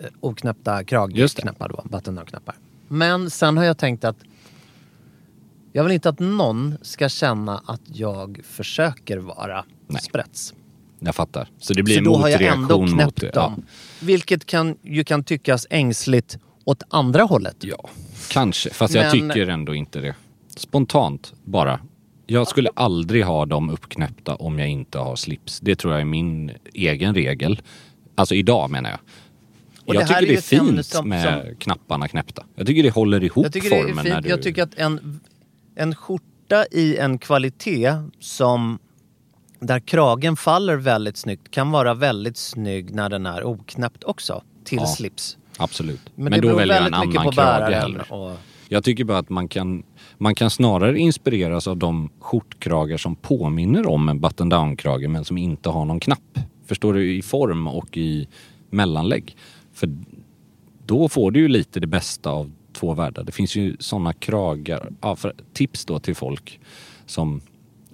[0.00, 0.84] Eh, Oknäppta det.
[0.84, 2.54] kragknappar då, button down-knappar.
[2.88, 4.16] Men sen har jag tänkt att
[5.72, 10.02] jag vill inte att någon ska känna att jag försöker vara Nej.
[10.02, 10.54] spräts.
[10.98, 11.48] Jag fattar.
[11.58, 13.30] Så det blir Så en då har jag ändå motreaktion knäppt mot det.
[13.40, 13.62] dem.
[14.00, 17.56] Vilket kan, ju kan tyckas ängsligt åt andra hållet.
[17.60, 17.88] Ja,
[18.30, 18.70] kanske.
[18.70, 20.14] Fast jag Men- tycker ändå inte det.
[20.56, 21.80] Spontant bara.
[22.26, 25.60] Jag skulle aldrig ha dem uppknäppta om jag inte har slips.
[25.60, 27.62] Det tror jag är min egen regel.
[28.14, 28.98] Alltså idag menar jag.
[29.90, 32.44] Och jag det tycker det är fint som- med som- knapparna knäppta.
[32.54, 34.04] Jag tycker det håller ihop Jag tycker det är formen.
[34.04, 34.22] fint.
[34.22, 34.28] du...
[34.28, 35.20] Jag tycker att en,
[35.76, 38.78] en skjorta i en kvalitet som
[39.60, 44.42] där kragen faller väldigt snyggt kan vara väldigt snygg när den är oknäppt också.
[44.64, 44.86] Till Ja.
[44.86, 45.36] slips.
[45.56, 46.00] Absolut.
[46.14, 48.02] Men, Men, det då beror väljer jag en annan krage hellre.
[48.02, 48.36] Och,
[48.68, 49.82] Jag tycker bara att man kan,
[50.18, 55.38] man kan snarare inspireras av de skjortkragar som påminner om en button down-krage men som
[55.38, 56.38] inte har någon knapp.
[56.66, 57.14] Förstår du?
[57.16, 58.28] I form och i
[58.70, 59.36] mellanlägg.
[59.80, 59.96] För
[60.86, 63.24] då får du ju lite det bästa av två världar.
[63.24, 64.92] Det finns ju sådana kragar.
[65.00, 65.16] Ja,
[65.52, 66.60] tips då till folk
[67.06, 67.40] som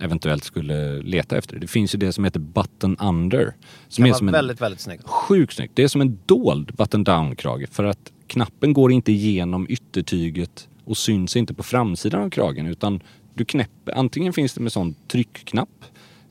[0.01, 1.61] eventuellt skulle leta efter det.
[1.61, 3.55] Det finns ju det som heter button under.
[3.88, 5.09] Som kan är som en väldigt, väldigt snyggt.
[5.09, 5.72] Sjukt snyggt.
[5.77, 10.96] Det är som en dold button down-krage för att knappen går inte igenom yttertyget och
[10.96, 13.01] syns inte på framsidan av kragen utan
[13.35, 15.85] du knäpper, antingen finns det med sån tryckknapp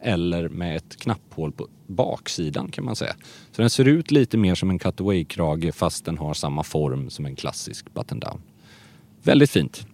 [0.05, 3.15] eller med ett knapphål på baksidan kan man säga.
[3.51, 7.25] Så den ser ut lite mer som en cutaway-krage fast den har samma form som
[7.25, 8.41] en klassisk button down.
[9.23, 9.87] Väldigt fint.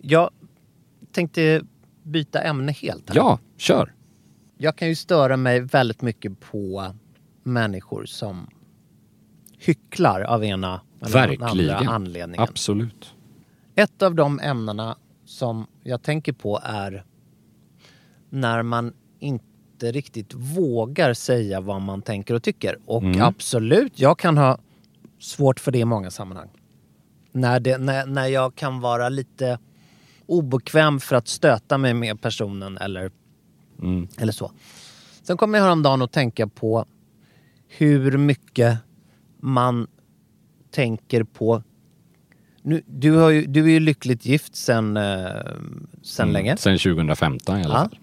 [0.00, 0.30] Jag
[1.12, 1.62] tänkte
[2.02, 3.08] byta ämne helt.
[3.08, 3.16] Här.
[3.16, 3.94] Ja, kör!
[4.58, 6.94] Jag kan ju störa mig väldigt mycket på
[7.42, 8.50] människor som
[9.58, 11.42] hycklar av ena eller Verkligen.
[11.42, 12.42] andra anledningen.
[12.42, 13.14] Absolut.
[13.74, 17.04] Ett av de ämnena som jag tänker på är
[18.30, 19.44] när man inte
[19.82, 22.78] riktigt vågar säga vad man tänker och tycker.
[22.86, 23.22] Och Mm.
[23.22, 24.58] absolut, jag kan ha
[25.20, 26.48] svårt för det i många sammanhang.
[27.32, 29.58] När, det, när, när jag kan vara lite
[30.26, 33.10] obekväm för att stöta mig med personen eller,
[33.82, 34.08] Mm.
[34.18, 34.52] eller så.
[35.22, 36.84] Sen kommer jag häromdagen att tänka på
[37.68, 38.78] hur mycket
[39.40, 39.86] man
[40.70, 41.62] tänker på
[42.62, 45.26] nu, du, har ju, du är ju lyckligt gift sen, eh,
[46.02, 46.50] sen länge.
[46.50, 46.58] Mm.
[46.58, 47.98] Sen 2015 i alla Ja.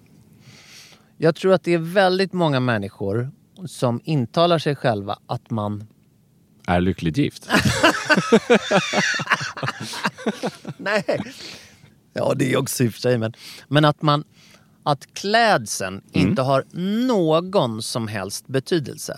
[1.18, 3.32] Jag tror att det är väldigt många människor
[3.68, 5.88] som intalar sig själva att man...
[6.68, 7.50] Är lyckligt gift.
[10.78, 11.20] Nej!
[12.14, 13.34] Ja, det är också i och för sig, men,
[13.68, 14.24] men att man...
[14.86, 16.30] Att klädseln Mm.
[16.30, 16.64] inte har
[17.08, 19.18] någon som helst betydelse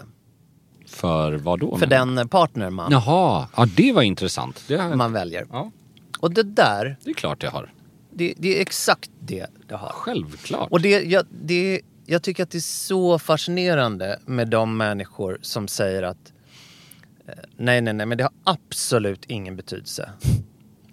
[0.88, 1.78] För vad då?
[1.78, 4.64] för den partner man, Jaha, ja det var intressant.
[4.68, 5.46] Det, har- man väljer.
[5.52, 5.72] ja,
[6.20, 7.74] Och det där, det är klart jag har.
[8.16, 9.90] Det, det är exakt det det har.
[9.94, 10.72] Självklart.
[10.72, 15.68] Och det, jag, det, jag tycker att det är så fascinerande med de människor som
[15.68, 16.34] säger att
[17.28, 20.10] eh, nej, nej, nej, men det har absolut ingen betydelse.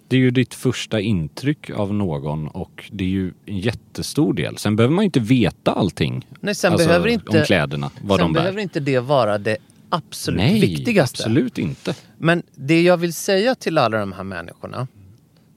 [0.07, 4.57] Det är ju ditt första intryck av någon och det är ju en jättestor del.
[4.57, 6.27] Sen behöver man ju inte veta allting.
[6.39, 8.41] Nej, sen Alltså, behöver inte, Om kläderna, vad sen de bär.
[8.41, 9.57] behöver inte det vara det
[9.89, 11.23] absolut Nej, viktigaste.
[11.23, 11.95] absolut inte.
[12.17, 14.87] Men det jag vill säga till alla de här människorna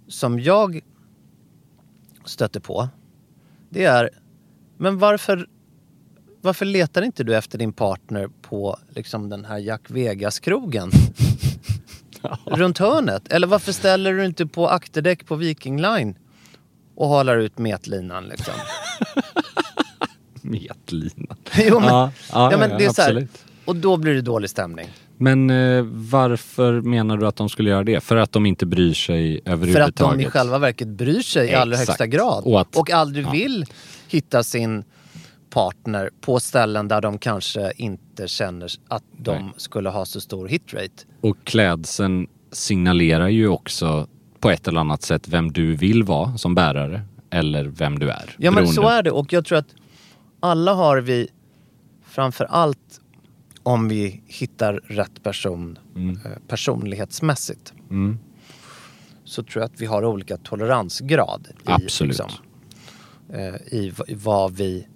[0.09, 0.81] som jag
[2.27, 2.89] stöter på,
[3.71, 4.11] det är,
[4.77, 5.49] men varför,
[6.41, 10.91] varför letar inte du efter din partner på liksom den här Jack Vegas-krogen?
[12.47, 13.33] Runt hörnet?
[13.33, 16.19] Eller varför ställer du inte på akterdäck på Viking Line
[16.95, 18.55] och halar ut metlinan liksom?
[20.43, 21.37] Metlinan.
[21.57, 23.45] jo, men, Ja, ja, ja, men det är så här, absolut.
[23.65, 24.89] och då blir det dålig stämning.
[25.19, 28.01] Men eh, varför menar du att de skulle göra det?
[28.01, 30.01] För att de inte bryr sig För överhuvudtaget?
[30.01, 31.89] att de i själva verket bryr sig i allra Exakt.
[31.89, 32.45] högsta grad.
[32.45, 33.31] Och att- och aldrig ja.
[33.31, 33.65] vill
[34.09, 34.85] hitta sin
[35.51, 39.53] partner på ställen där de kanske inte känner att de Nej.
[39.57, 40.89] skulle ha så stor hitrate.
[41.21, 44.07] Och klädseln signalerar ju också
[44.41, 48.35] på ett eller annat sätt vem du vill vara som bärare eller vem du är.
[48.39, 49.75] Ja men Beroende- så är det och jag tror att
[50.41, 51.29] alla har vi
[52.11, 53.01] framför allt
[53.67, 58.19] om vi hittar rätt person eh, personlighetsmässigt Mm.
[59.25, 62.21] så tror jag att vi har olika toleransgrad i, Absolut.
[63.33, 64.87] eh, i vad vi,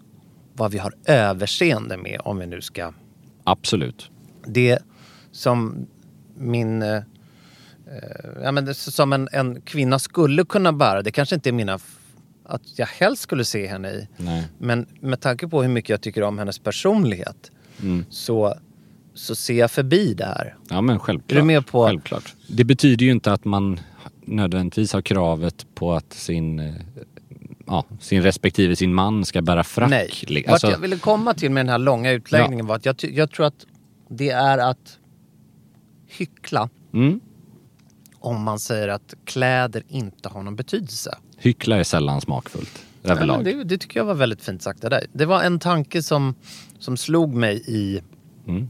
[0.54, 2.92] vad vi har överseende med om vi nu ska
[3.44, 4.10] Absolut.
[4.46, 4.78] det
[5.32, 5.86] som
[6.36, 6.82] min...
[6.82, 7.02] Eh,
[8.42, 11.78] ja, men som en, en kvinna skulle kunna bära, det kanske inte är mina...
[12.44, 14.08] Att jag helst skulle se henne i.
[14.16, 14.48] Nej.
[14.58, 17.50] Men med tanke på hur mycket jag tycker om hennes personlighet
[17.82, 18.04] Mm.
[18.10, 18.54] så
[19.14, 20.56] så ser jag förbi det här.
[20.70, 21.32] Ja men självklart.
[21.32, 22.34] Är du med på- Självklart.
[22.48, 23.80] Det betyder ju inte att man
[24.24, 26.74] nödvändigtvis har kravet på att sin, eh,
[27.66, 29.90] ja, sin respektive sin man ska bära frack.
[29.90, 30.10] Nej.
[30.26, 32.96] Li- Vart Alltså, jag ville komma till med den här långa utläggningen var att jag,
[33.02, 33.66] jag tror att
[34.08, 34.98] det är att
[36.08, 37.20] hyckla mm,
[38.18, 41.18] om man säger att kläder inte har någon betydelse.
[41.38, 43.36] hyckla är sällan smakfullt Ja, överlag.
[43.44, 45.06] men det, det tycker jag var väldigt fint sagt av dig.
[45.12, 46.34] Det var en tanke som,
[46.78, 48.00] som slog mig i
[48.46, 48.68] Mm.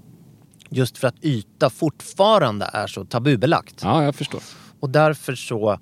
[0.69, 3.81] just för att yta fortfarande är så tabubelagt.
[3.83, 4.43] Ja, jag förstår.
[4.81, 5.79] Och därför så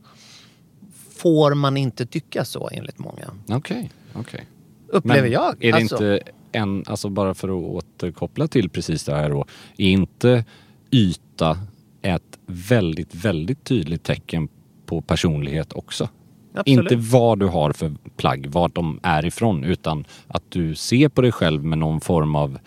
[1.17, 3.31] får man inte tycka så enligt många.
[3.49, 4.47] Okej, okej.
[4.89, 5.65] Upplever Men jag.
[5.65, 6.21] Är det Alltså- inte
[6.53, 9.47] en, alltså bara för att återkoppla till precis det här då.
[9.77, 10.45] Är inte
[10.91, 11.59] yta
[12.03, 14.49] ett väldigt, väldigt tydligt tecken
[14.87, 16.09] på personlighet också?
[16.55, 16.93] Absolut.
[16.93, 21.21] Inte vad du har för plagg, vart de är ifrån, utan att du ser på
[21.23, 22.59] dig själv med någon form av,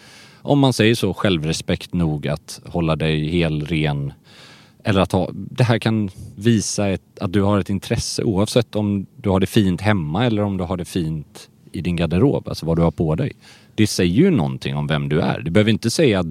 [0.42, 4.14] om man säger så, självrespekt nog att hålla dig hel, ren.
[4.84, 9.06] Eller att ha, det här kan visa ett, att du har ett intresse oavsett om
[9.16, 12.66] du har det fint hemma eller om du har det fint i din garderob, alltså
[12.66, 13.32] vad du har på dig.
[13.76, 15.42] Det säger ju någonting om vem du är.
[15.42, 16.24] Det behöver inte säga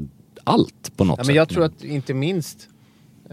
[0.44, 1.26] allt på något Ja, sätt.
[1.26, 2.68] men jag tror att inte minst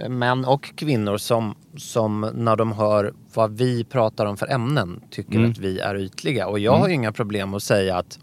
[0.10, 5.36] män och kvinnor som, som när de hör vad vi pratar om för ämnen tycker
[5.36, 5.52] Mm.
[5.52, 6.48] att vi är ytliga.
[6.48, 8.20] Och jag har ju inga problem att säga att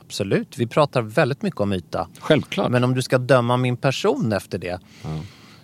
[0.00, 2.08] absolut, vi pratar väldigt mycket om yta.
[2.20, 2.70] Självklart.
[2.70, 4.80] Men om du ska döma min person efter det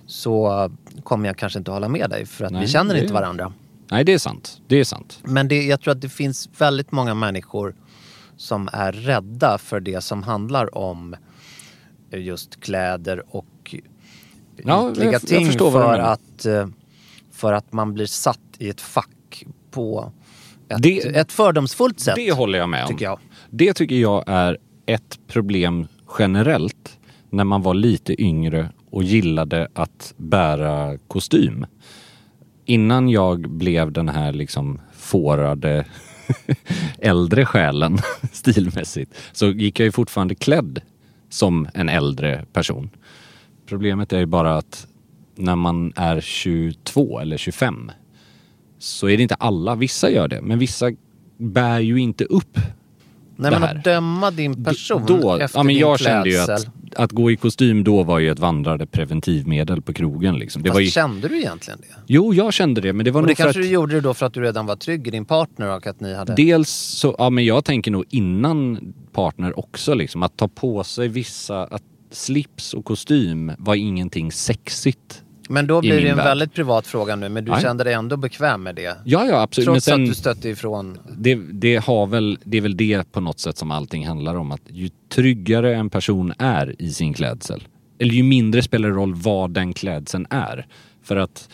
[0.07, 0.70] så
[1.04, 3.52] kommer jag kanske inte hålla med dig för att vi Nej, känner det- inte varandra.
[3.90, 4.61] Nej, det är sant.
[4.66, 5.18] Det är sant.
[5.22, 7.74] Men det, jag tror att det finns väldigt många människor
[8.36, 11.16] som är rädda för det som handlar om
[12.11, 13.46] just kläder och
[14.64, 16.66] Ja, ytliga jag- jag ting du för att, eh,
[17.32, 20.12] för att man blir satt i ett fack på
[20.68, 22.14] ett, Det- ett fördomsfullt sätt.
[22.16, 22.88] Det håller jag med om.
[22.88, 23.18] tycker jag.
[23.50, 25.86] Det tycker jag är ett problem
[26.18, 26.98] generellt
[27.30, 31.66] när man var lite yngre och gillade att bära kostym.
[32.64, 35.84] Innan jag blev den här liksom fårade
[36.98, 37.98] äldre själen
[38.32, 40.80] stilmässigt så gick jag ju fortfarande klädd
[41.28, 42.90] som en äldre person.
[43.66, 44.86] Problemet är ju bara att
[45.34, 47.90] när man är 22 eller 25
[48.78, 49.74] så är det inte alla.
[49.74, 50.90] Vissa gör det, men vissa
[51.38, 52.58] bär ju inte upp
[53.36, 56.22] Nej, men att döma din person då, efter ja, men din jag klädsel.
[56.24, 60.38] kände ju att, att gå i kostym då var ju ett vandrande preventivmedel på krogen.
[60.38, 60.62] Liksom.
[60.62, 61.96] Det Fast var ju, kände du egentligen det?
[62.06, 63.66] jo, jag kände det, men det var Och det kanske att...
[63.66, 66.00] du gjorde det då för att du redan var trygg i din partner och att
[66.00, 66.34] ni hade...
[66.34, 68.78] Dels så, ja men jag tänker nog innan
[69.12, 71.82] partner också liksom, att ta på sig vissa, att
[72.16, 75.22] slips och kostym var ingenting sexigt.
[75.48, 76.26] Men då blir det en värld.
[76.26, 77.62] väldigt privat fråga nu, men du Nej.
[77.62, 78.96] kände dig ändå bekväm med det?
[79.04, 79.66] Ja, ja absolut.
[79.66, 80.98] Trots sen, att du stötte ifrån...
[81.18, 84.52] det, det, har väl, det är väl det på något sätt som allting handlar om.
[84.52, 87.64] Att ju tryggare en person är i sin klädsel,
[87.98, 90.66] eller ju mindre spelar det roll vad den klädseln är.
[91.02, 91.48] För att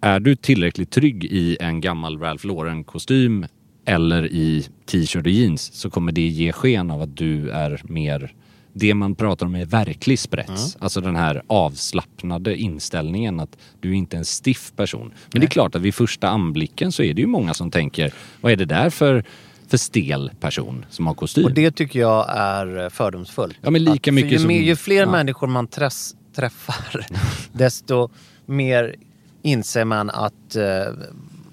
[0.00, 3.46] är du tillräckligt trygg i en gammal Ralph Lauren-kostym
[3.84, 8.34] eller i t-shirt och jeans så kommer det ge sken av att du är mer
[8.78, 10.76] det man pratar om är verklig sprätt.
[10.78, 15.12] Alltså den här avslappnade inställningen att du är inte är en stiff person.
[15.32, 18.12] Men det är klart att vid första anblicken så är det ju många som tänker
[18.40, 19.24] vad är det där för,
[19.68, 21.44] för stel person som har kostym?
[21.44, 23.56] Och det tycker jag är fördomsfullt.
[23.62, 25.10] Ja, men lika Att mycket ju, som- ju fler ja.
[25.10, 27.06] människor man träs, träffar,
[27.52, 28.08] desto
[28.46, 28.94] mer
[29.42, 30.64] inser man att eh,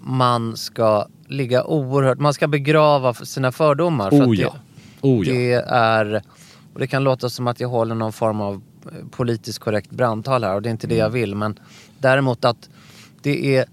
[0.01, 2.19] man ska ligga oerhört...
[2.19, 4.09] Man ska begrava sina fördomar.
[4.09, 4.55] För Oh ja.
[5.01, 5.33] det, Oh ja.
[5.33, 6.23] det är...
[6.73, 8.53] Och det kan låta som att jag håller någon form av
[8.85, 11.19] eh, politiskt korrekt brandtal här och det är inte det jag Mm.
[11.21, 11.35] vill.
[11.35, 11.59] Men
[11.99, 12.69] däremot att
[13.21, 13.65] det är...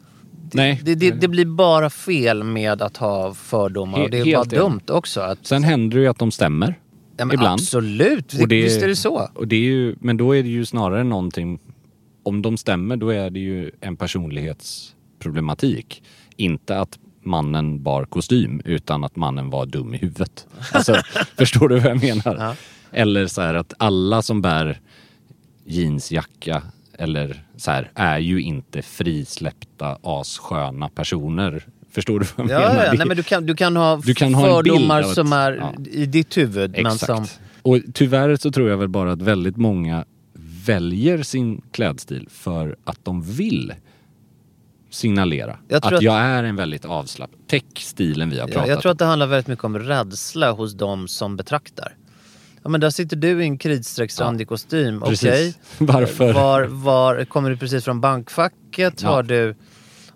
[0.53, 0.81] Det, Nej.
[0.85, 4.45] det, det, det blir bara fel med att ha fördomar He- och det är bara
[4.45, 5.21] dumt också.
[5.21, 6.75] Att, Sen händer det ju att de stämmer.
[7.17, 7.61] Ja, men ibland.
[7.61, 9.29] Absolut, Och det- visst är det så.
[9.35, 11.59] Och det är ju, men då är det ju snarare någonting,
[12.23, 16.03] om de stämmer då är det ju en personlighetsproblematik.
[16.37, 20.47] Inte att mannen bar kostym utan att mannen var dum i huvudet.
[20.73, 20.97] Alltså,
[21.37, 22.57] förstår du vad jag menar?
[22.93, 24.80] Eller så här att alla som bär
[25.64, 26.62] jeansjacka
[26.99, 31.66] eller så här är ju inte frisläppta assköna personer.
[31.93, 32.84] Förstår du vad jag Ja, menar?
[32.84, 35.32] ja, nej, men du kan, du kan ha Du kan ha fördomar av ett- som
[35.32, 35.74] är ja.
[35.91, 36.74] i ditt huvud.
[36.76, 37.07] Exakt.
[37.07, 37.26] som,
[37.62, 40.05] Och tyvärr så tror jag väl bara att väldigt många
[40.66, 43.72] väljer sin klädstil för att de vill
[44.91, 47.41] signalera Jag tror att, att- jag är en väldigt avslappnad.
[47.49, 48.93] Textilen vi har ja, pratat jag tror om.
[48.93, 51.97] att det handlar väldigt mycket om rädsla hos de som betraktar.
[52.63, 55.29] Ja men där sitter du i en kritstrecksrandig kostym, Precis.
[55.29, 55.55] okej.
[55.79, 56.33] Varför?
[56.33, 59.03] Var, var, kommer du precis från bankfacket?
[59.03, 59.09] Ja.
[59.09, 59.55] Har du,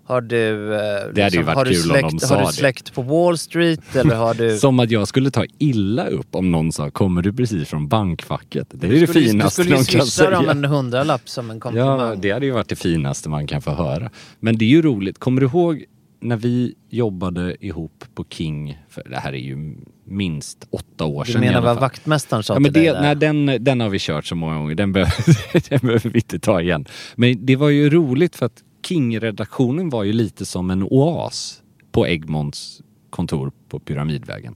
[0.03, 0.79] Har du, eh,
[1.13, 2.53] Det ju varit har du släkt, har du det.
[2.53, 4.57] släkt på Wall Street eller har du...
[4.57, 8.67] Som att jag skulle ta illa upp om någon sa kommer du precis från bankfacket?
[8.71, 10.51] Det är det du skulle, finaste du skulle de ju kan swisha dem säga.
[10.51, 11.99] en hundralapp som en komplimang.
[11.99, 14.09] Ja, det hade ju varit det finaste man kan få höra.
[14.39, 15.19] Men det är ju roligt.
[15.19, 15.83] Kommer du ihåg
[16.27, 18.77] när vi jobbade ihop på King?
[18.89, 22.53] För det här är ju minst åtta år Du sedan i menar vad vaktmästaren sa
[22.53, 24.75] Ja, men till det, dig nej, den, den har vi kört så många gånger.
[24.75, 26.85] Den behöver, den behöver vi inte ta igen.
[27.15, 31.61] Men det var ju roligt för att King-redaktionen var ju lite som en oas
[31.91, 34.55] på Egmonts kontor på Pyramidvägen.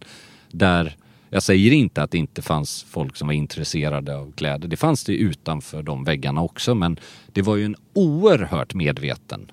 [0.52, 0.96] Där,
[1.30, 4.68] jag säger inte att det inte fanns folk som var intresserade av kläder.
[4.68, 6.76] Det fanns det utanför de väggarna också.
[6.76, 7.00] Men
[7.34, 9.52] det var ju en oerhört medveten,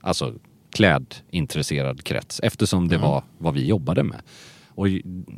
[0.00, 0.34] alltså
[0.74, 2.40] klädintresserad krets.
[2.42, 3.08] Eftersom det Mm.
[3.08, 4.22] var vad vi jobbade med.
[4.68, 4.86] Och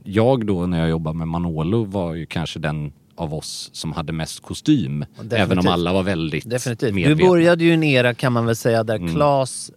[0.04, 4.12] jag då när jag jobbade med Manolo var ju kanske den av oss som hade
[4.12, 5.00] mest kostym.
[5.00, 5.38] Definitivt.
[5.40, 6.94] Även om alla var väldigt Definitivt.
[6.94, 7.24] medvetna.
[7.24, 9.72] Du började ju en era kan man väl säga där Klas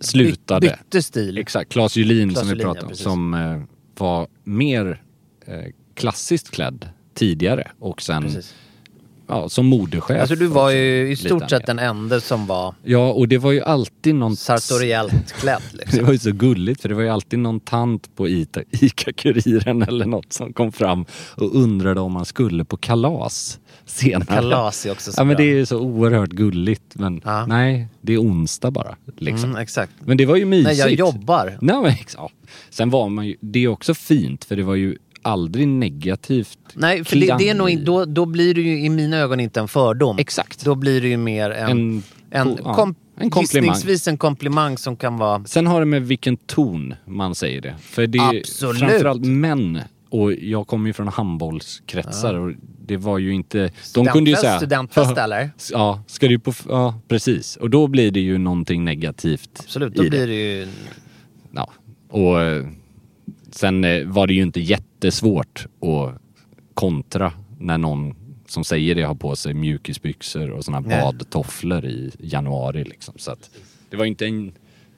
[0.00, 0.60] Slutade.
[0.66, 1.38] by- bytte stil.
[1.38, 2.88] Exakt, Claes Julin Claes som vi Julin, ja, pratade om.
[2.90, 3.04] precis.
[3.04, 3.62] Som eh,
[3.98, 5.02] var mer
[5.46, 5.54] eh,
[5.94, 8.54] klassiskt klädd tidigare och sen Precis.
[9.28, 10.20] Ja, som modechef.
[10.20, 13.52] Alltså du var ju i stort sett den enda som var Ja, och det var
[13.52, 14.36] ju alltid någon...
[14.36, 15.62] sartoriellt klädd.
[15.72, 16.04] Det Liksom.
[16.04, 20.32] var ju så gulligt för det var ju alltid någon tant på ICA-Kuriren eller något
[20.32, 21.04] som kom fram
[21.36, 24.24] och undrade om man skulle på kalas senare.
[24.26, 27.46] Kalas är också så Ja men det är ju så oerhört gulligt men Ja.
[27.46, 28.96] nej, det är onsdag bara.
[29.16, 29.50] Liksom.
[29.50, 29.92] Mm, exakt.
[30.00, 30.68] Men det var ju mysigt.
[30.68, 31.58] Nej, jag jobbar.
[31.60, 32.30] Nej, men, ja.
[32.70, 36.58] Sen var man ju, det är också fint för det var ju aldrig negativt.
[36.74, 39.60] Nej, för det, det är nog, då, då blir det ju i mina ögon inte
[39.60, 40.18] en fördom.
[40.18, 40.64] Exakt.
[40.64, 43.42] Då blir det ju mer en, En- en, ja, kom, en komplimang.
[43.74, 45.44] gissningsvis en komplimang som kan vara...
[45.44, 47.74] Sen har det med vilken ton man säger det.
[47.80, 48.78] För det är Absolut.
[48.78, 49.80] framförallt män.
[50.10, 52.52] Och jag kommer ju från handbollskretsar och
[52.86, 53.70] det var ju inte...
[53.94, 54.56] De kunde ju säga...
[54.56, 55.50] studentfest, eller?
[55.72, 56.52] Ja, ska du på...
[56.68, 57.56] Ja, precis.
[57.56, 60.68] Och då blir det ju någonting negativt Absolut, då blir det ju...
[61.52, 61.70] Ja,
[62.08, 62.66] och eh,
[63.54, 66.20] sen eh, var det ju inte jättesvårt att
[66.74, 68.14] kontra när någon
[68.46, 71.00] som säger det har på sig mjukisbyxor och såna Nej.
[71.02, 73.14] badtofflor i januari liksom.
[73.16, 73.50] Så att
[73.90, 74.52] det var inte en...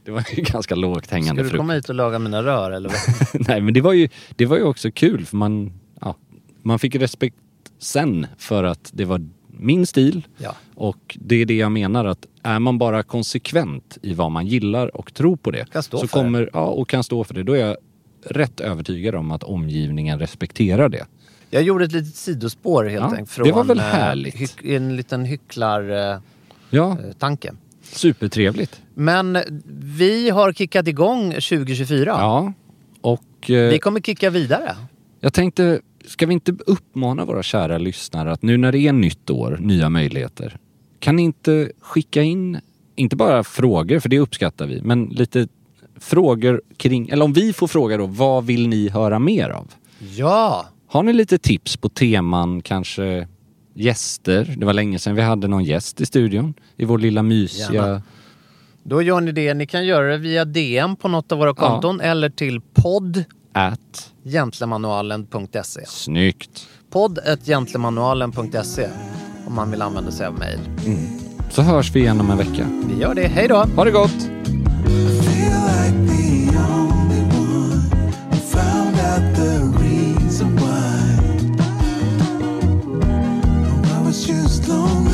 [0.05, 1.61] Det var ju ganska lågt Ska hängande du frukt.
[1.61, 2.89] komma hit och laga mina rör eller?
[2.89, 3.47] vad?
[3.49, 6.17] Nej men det var ju, det var ju också kul för man, ja,
[6.63, 7.37] man fick respekt
[7.79, 10.27] sen för att det var min stil.
[10.39, 10.55] Ja.
[10.75, 14.97] Och det är det jag menar att är man bara konsekvent i vad man gillar
[14.97, 15.67] och tror på det.
[15.73, 16.09] Så för det.
[16.09, 17.43] kommer, Ja, och kan stå för det.
[17.43, 17.77] Då är jag
[18.31, 21.07] rätt övertygad om att omgivningen respekterar det.
[21.51, 23.29] Jag gjorde ett litet sidospår helt Ja, enkelt.
[23.29, 24.35] det Från, var väl eh, härligt.
[24.35, 27.49] hyck- en liten hycklar-tanke.
[27.49, 28.81] Ja, supertrevligt.
[28.95, 29.39] Men
[29.95, 32.05] vi har kickat igång 2024.
[32.07, 32.53] Ja,
[33.01, 34.77] och eh, Vi kommer kicka vidare.
[35.20, 39.31] Jag tänkte, ska vi inte uppmana våra kära lyssnare att nu när det är nytt
[39.31, 40.57] år, nya möjligheter,
[40.99, 42.61] kan ni inte skicka in,
[42.97, 45.49] inte bara frågor, för det uppskattar vi, men lite
[46.01, 49.72] frågor kring, eller om vi får fråga då, vad vill ni höra mer av?
[49.99, 50.66] Ja!
[50.86, 53.28] Har ni lite tips på teman, kanske
[53.74, 54.55] gäster?
[54.59, 57.72] Det var länge sedan vi hade någon gäst i studion, i vår lilla mysiga...
[57.72, 58.03] Gärna.
[58.86, 59.55] Då gör ni det.
[59.55, 64.12] Ni kan göra det via DM på något av våra konton eller till podd At.
[64.24, 65.86] gentlemanualen.se.
[65.86, 66.68] Snyggt.
[66.90, 68.88] Podd gentlemanualen.se
[69.47, 70.59] om man vill använda sig av mejl.
[71.51, 72.68] Så hörs vi igen om en vecka.
[72.88, 73.26] Vi gör det.
[73.26, 73.57] Hej då!
[73.76, 74.28] Ha det gott!
[84.15, 85.14] Was just lonely.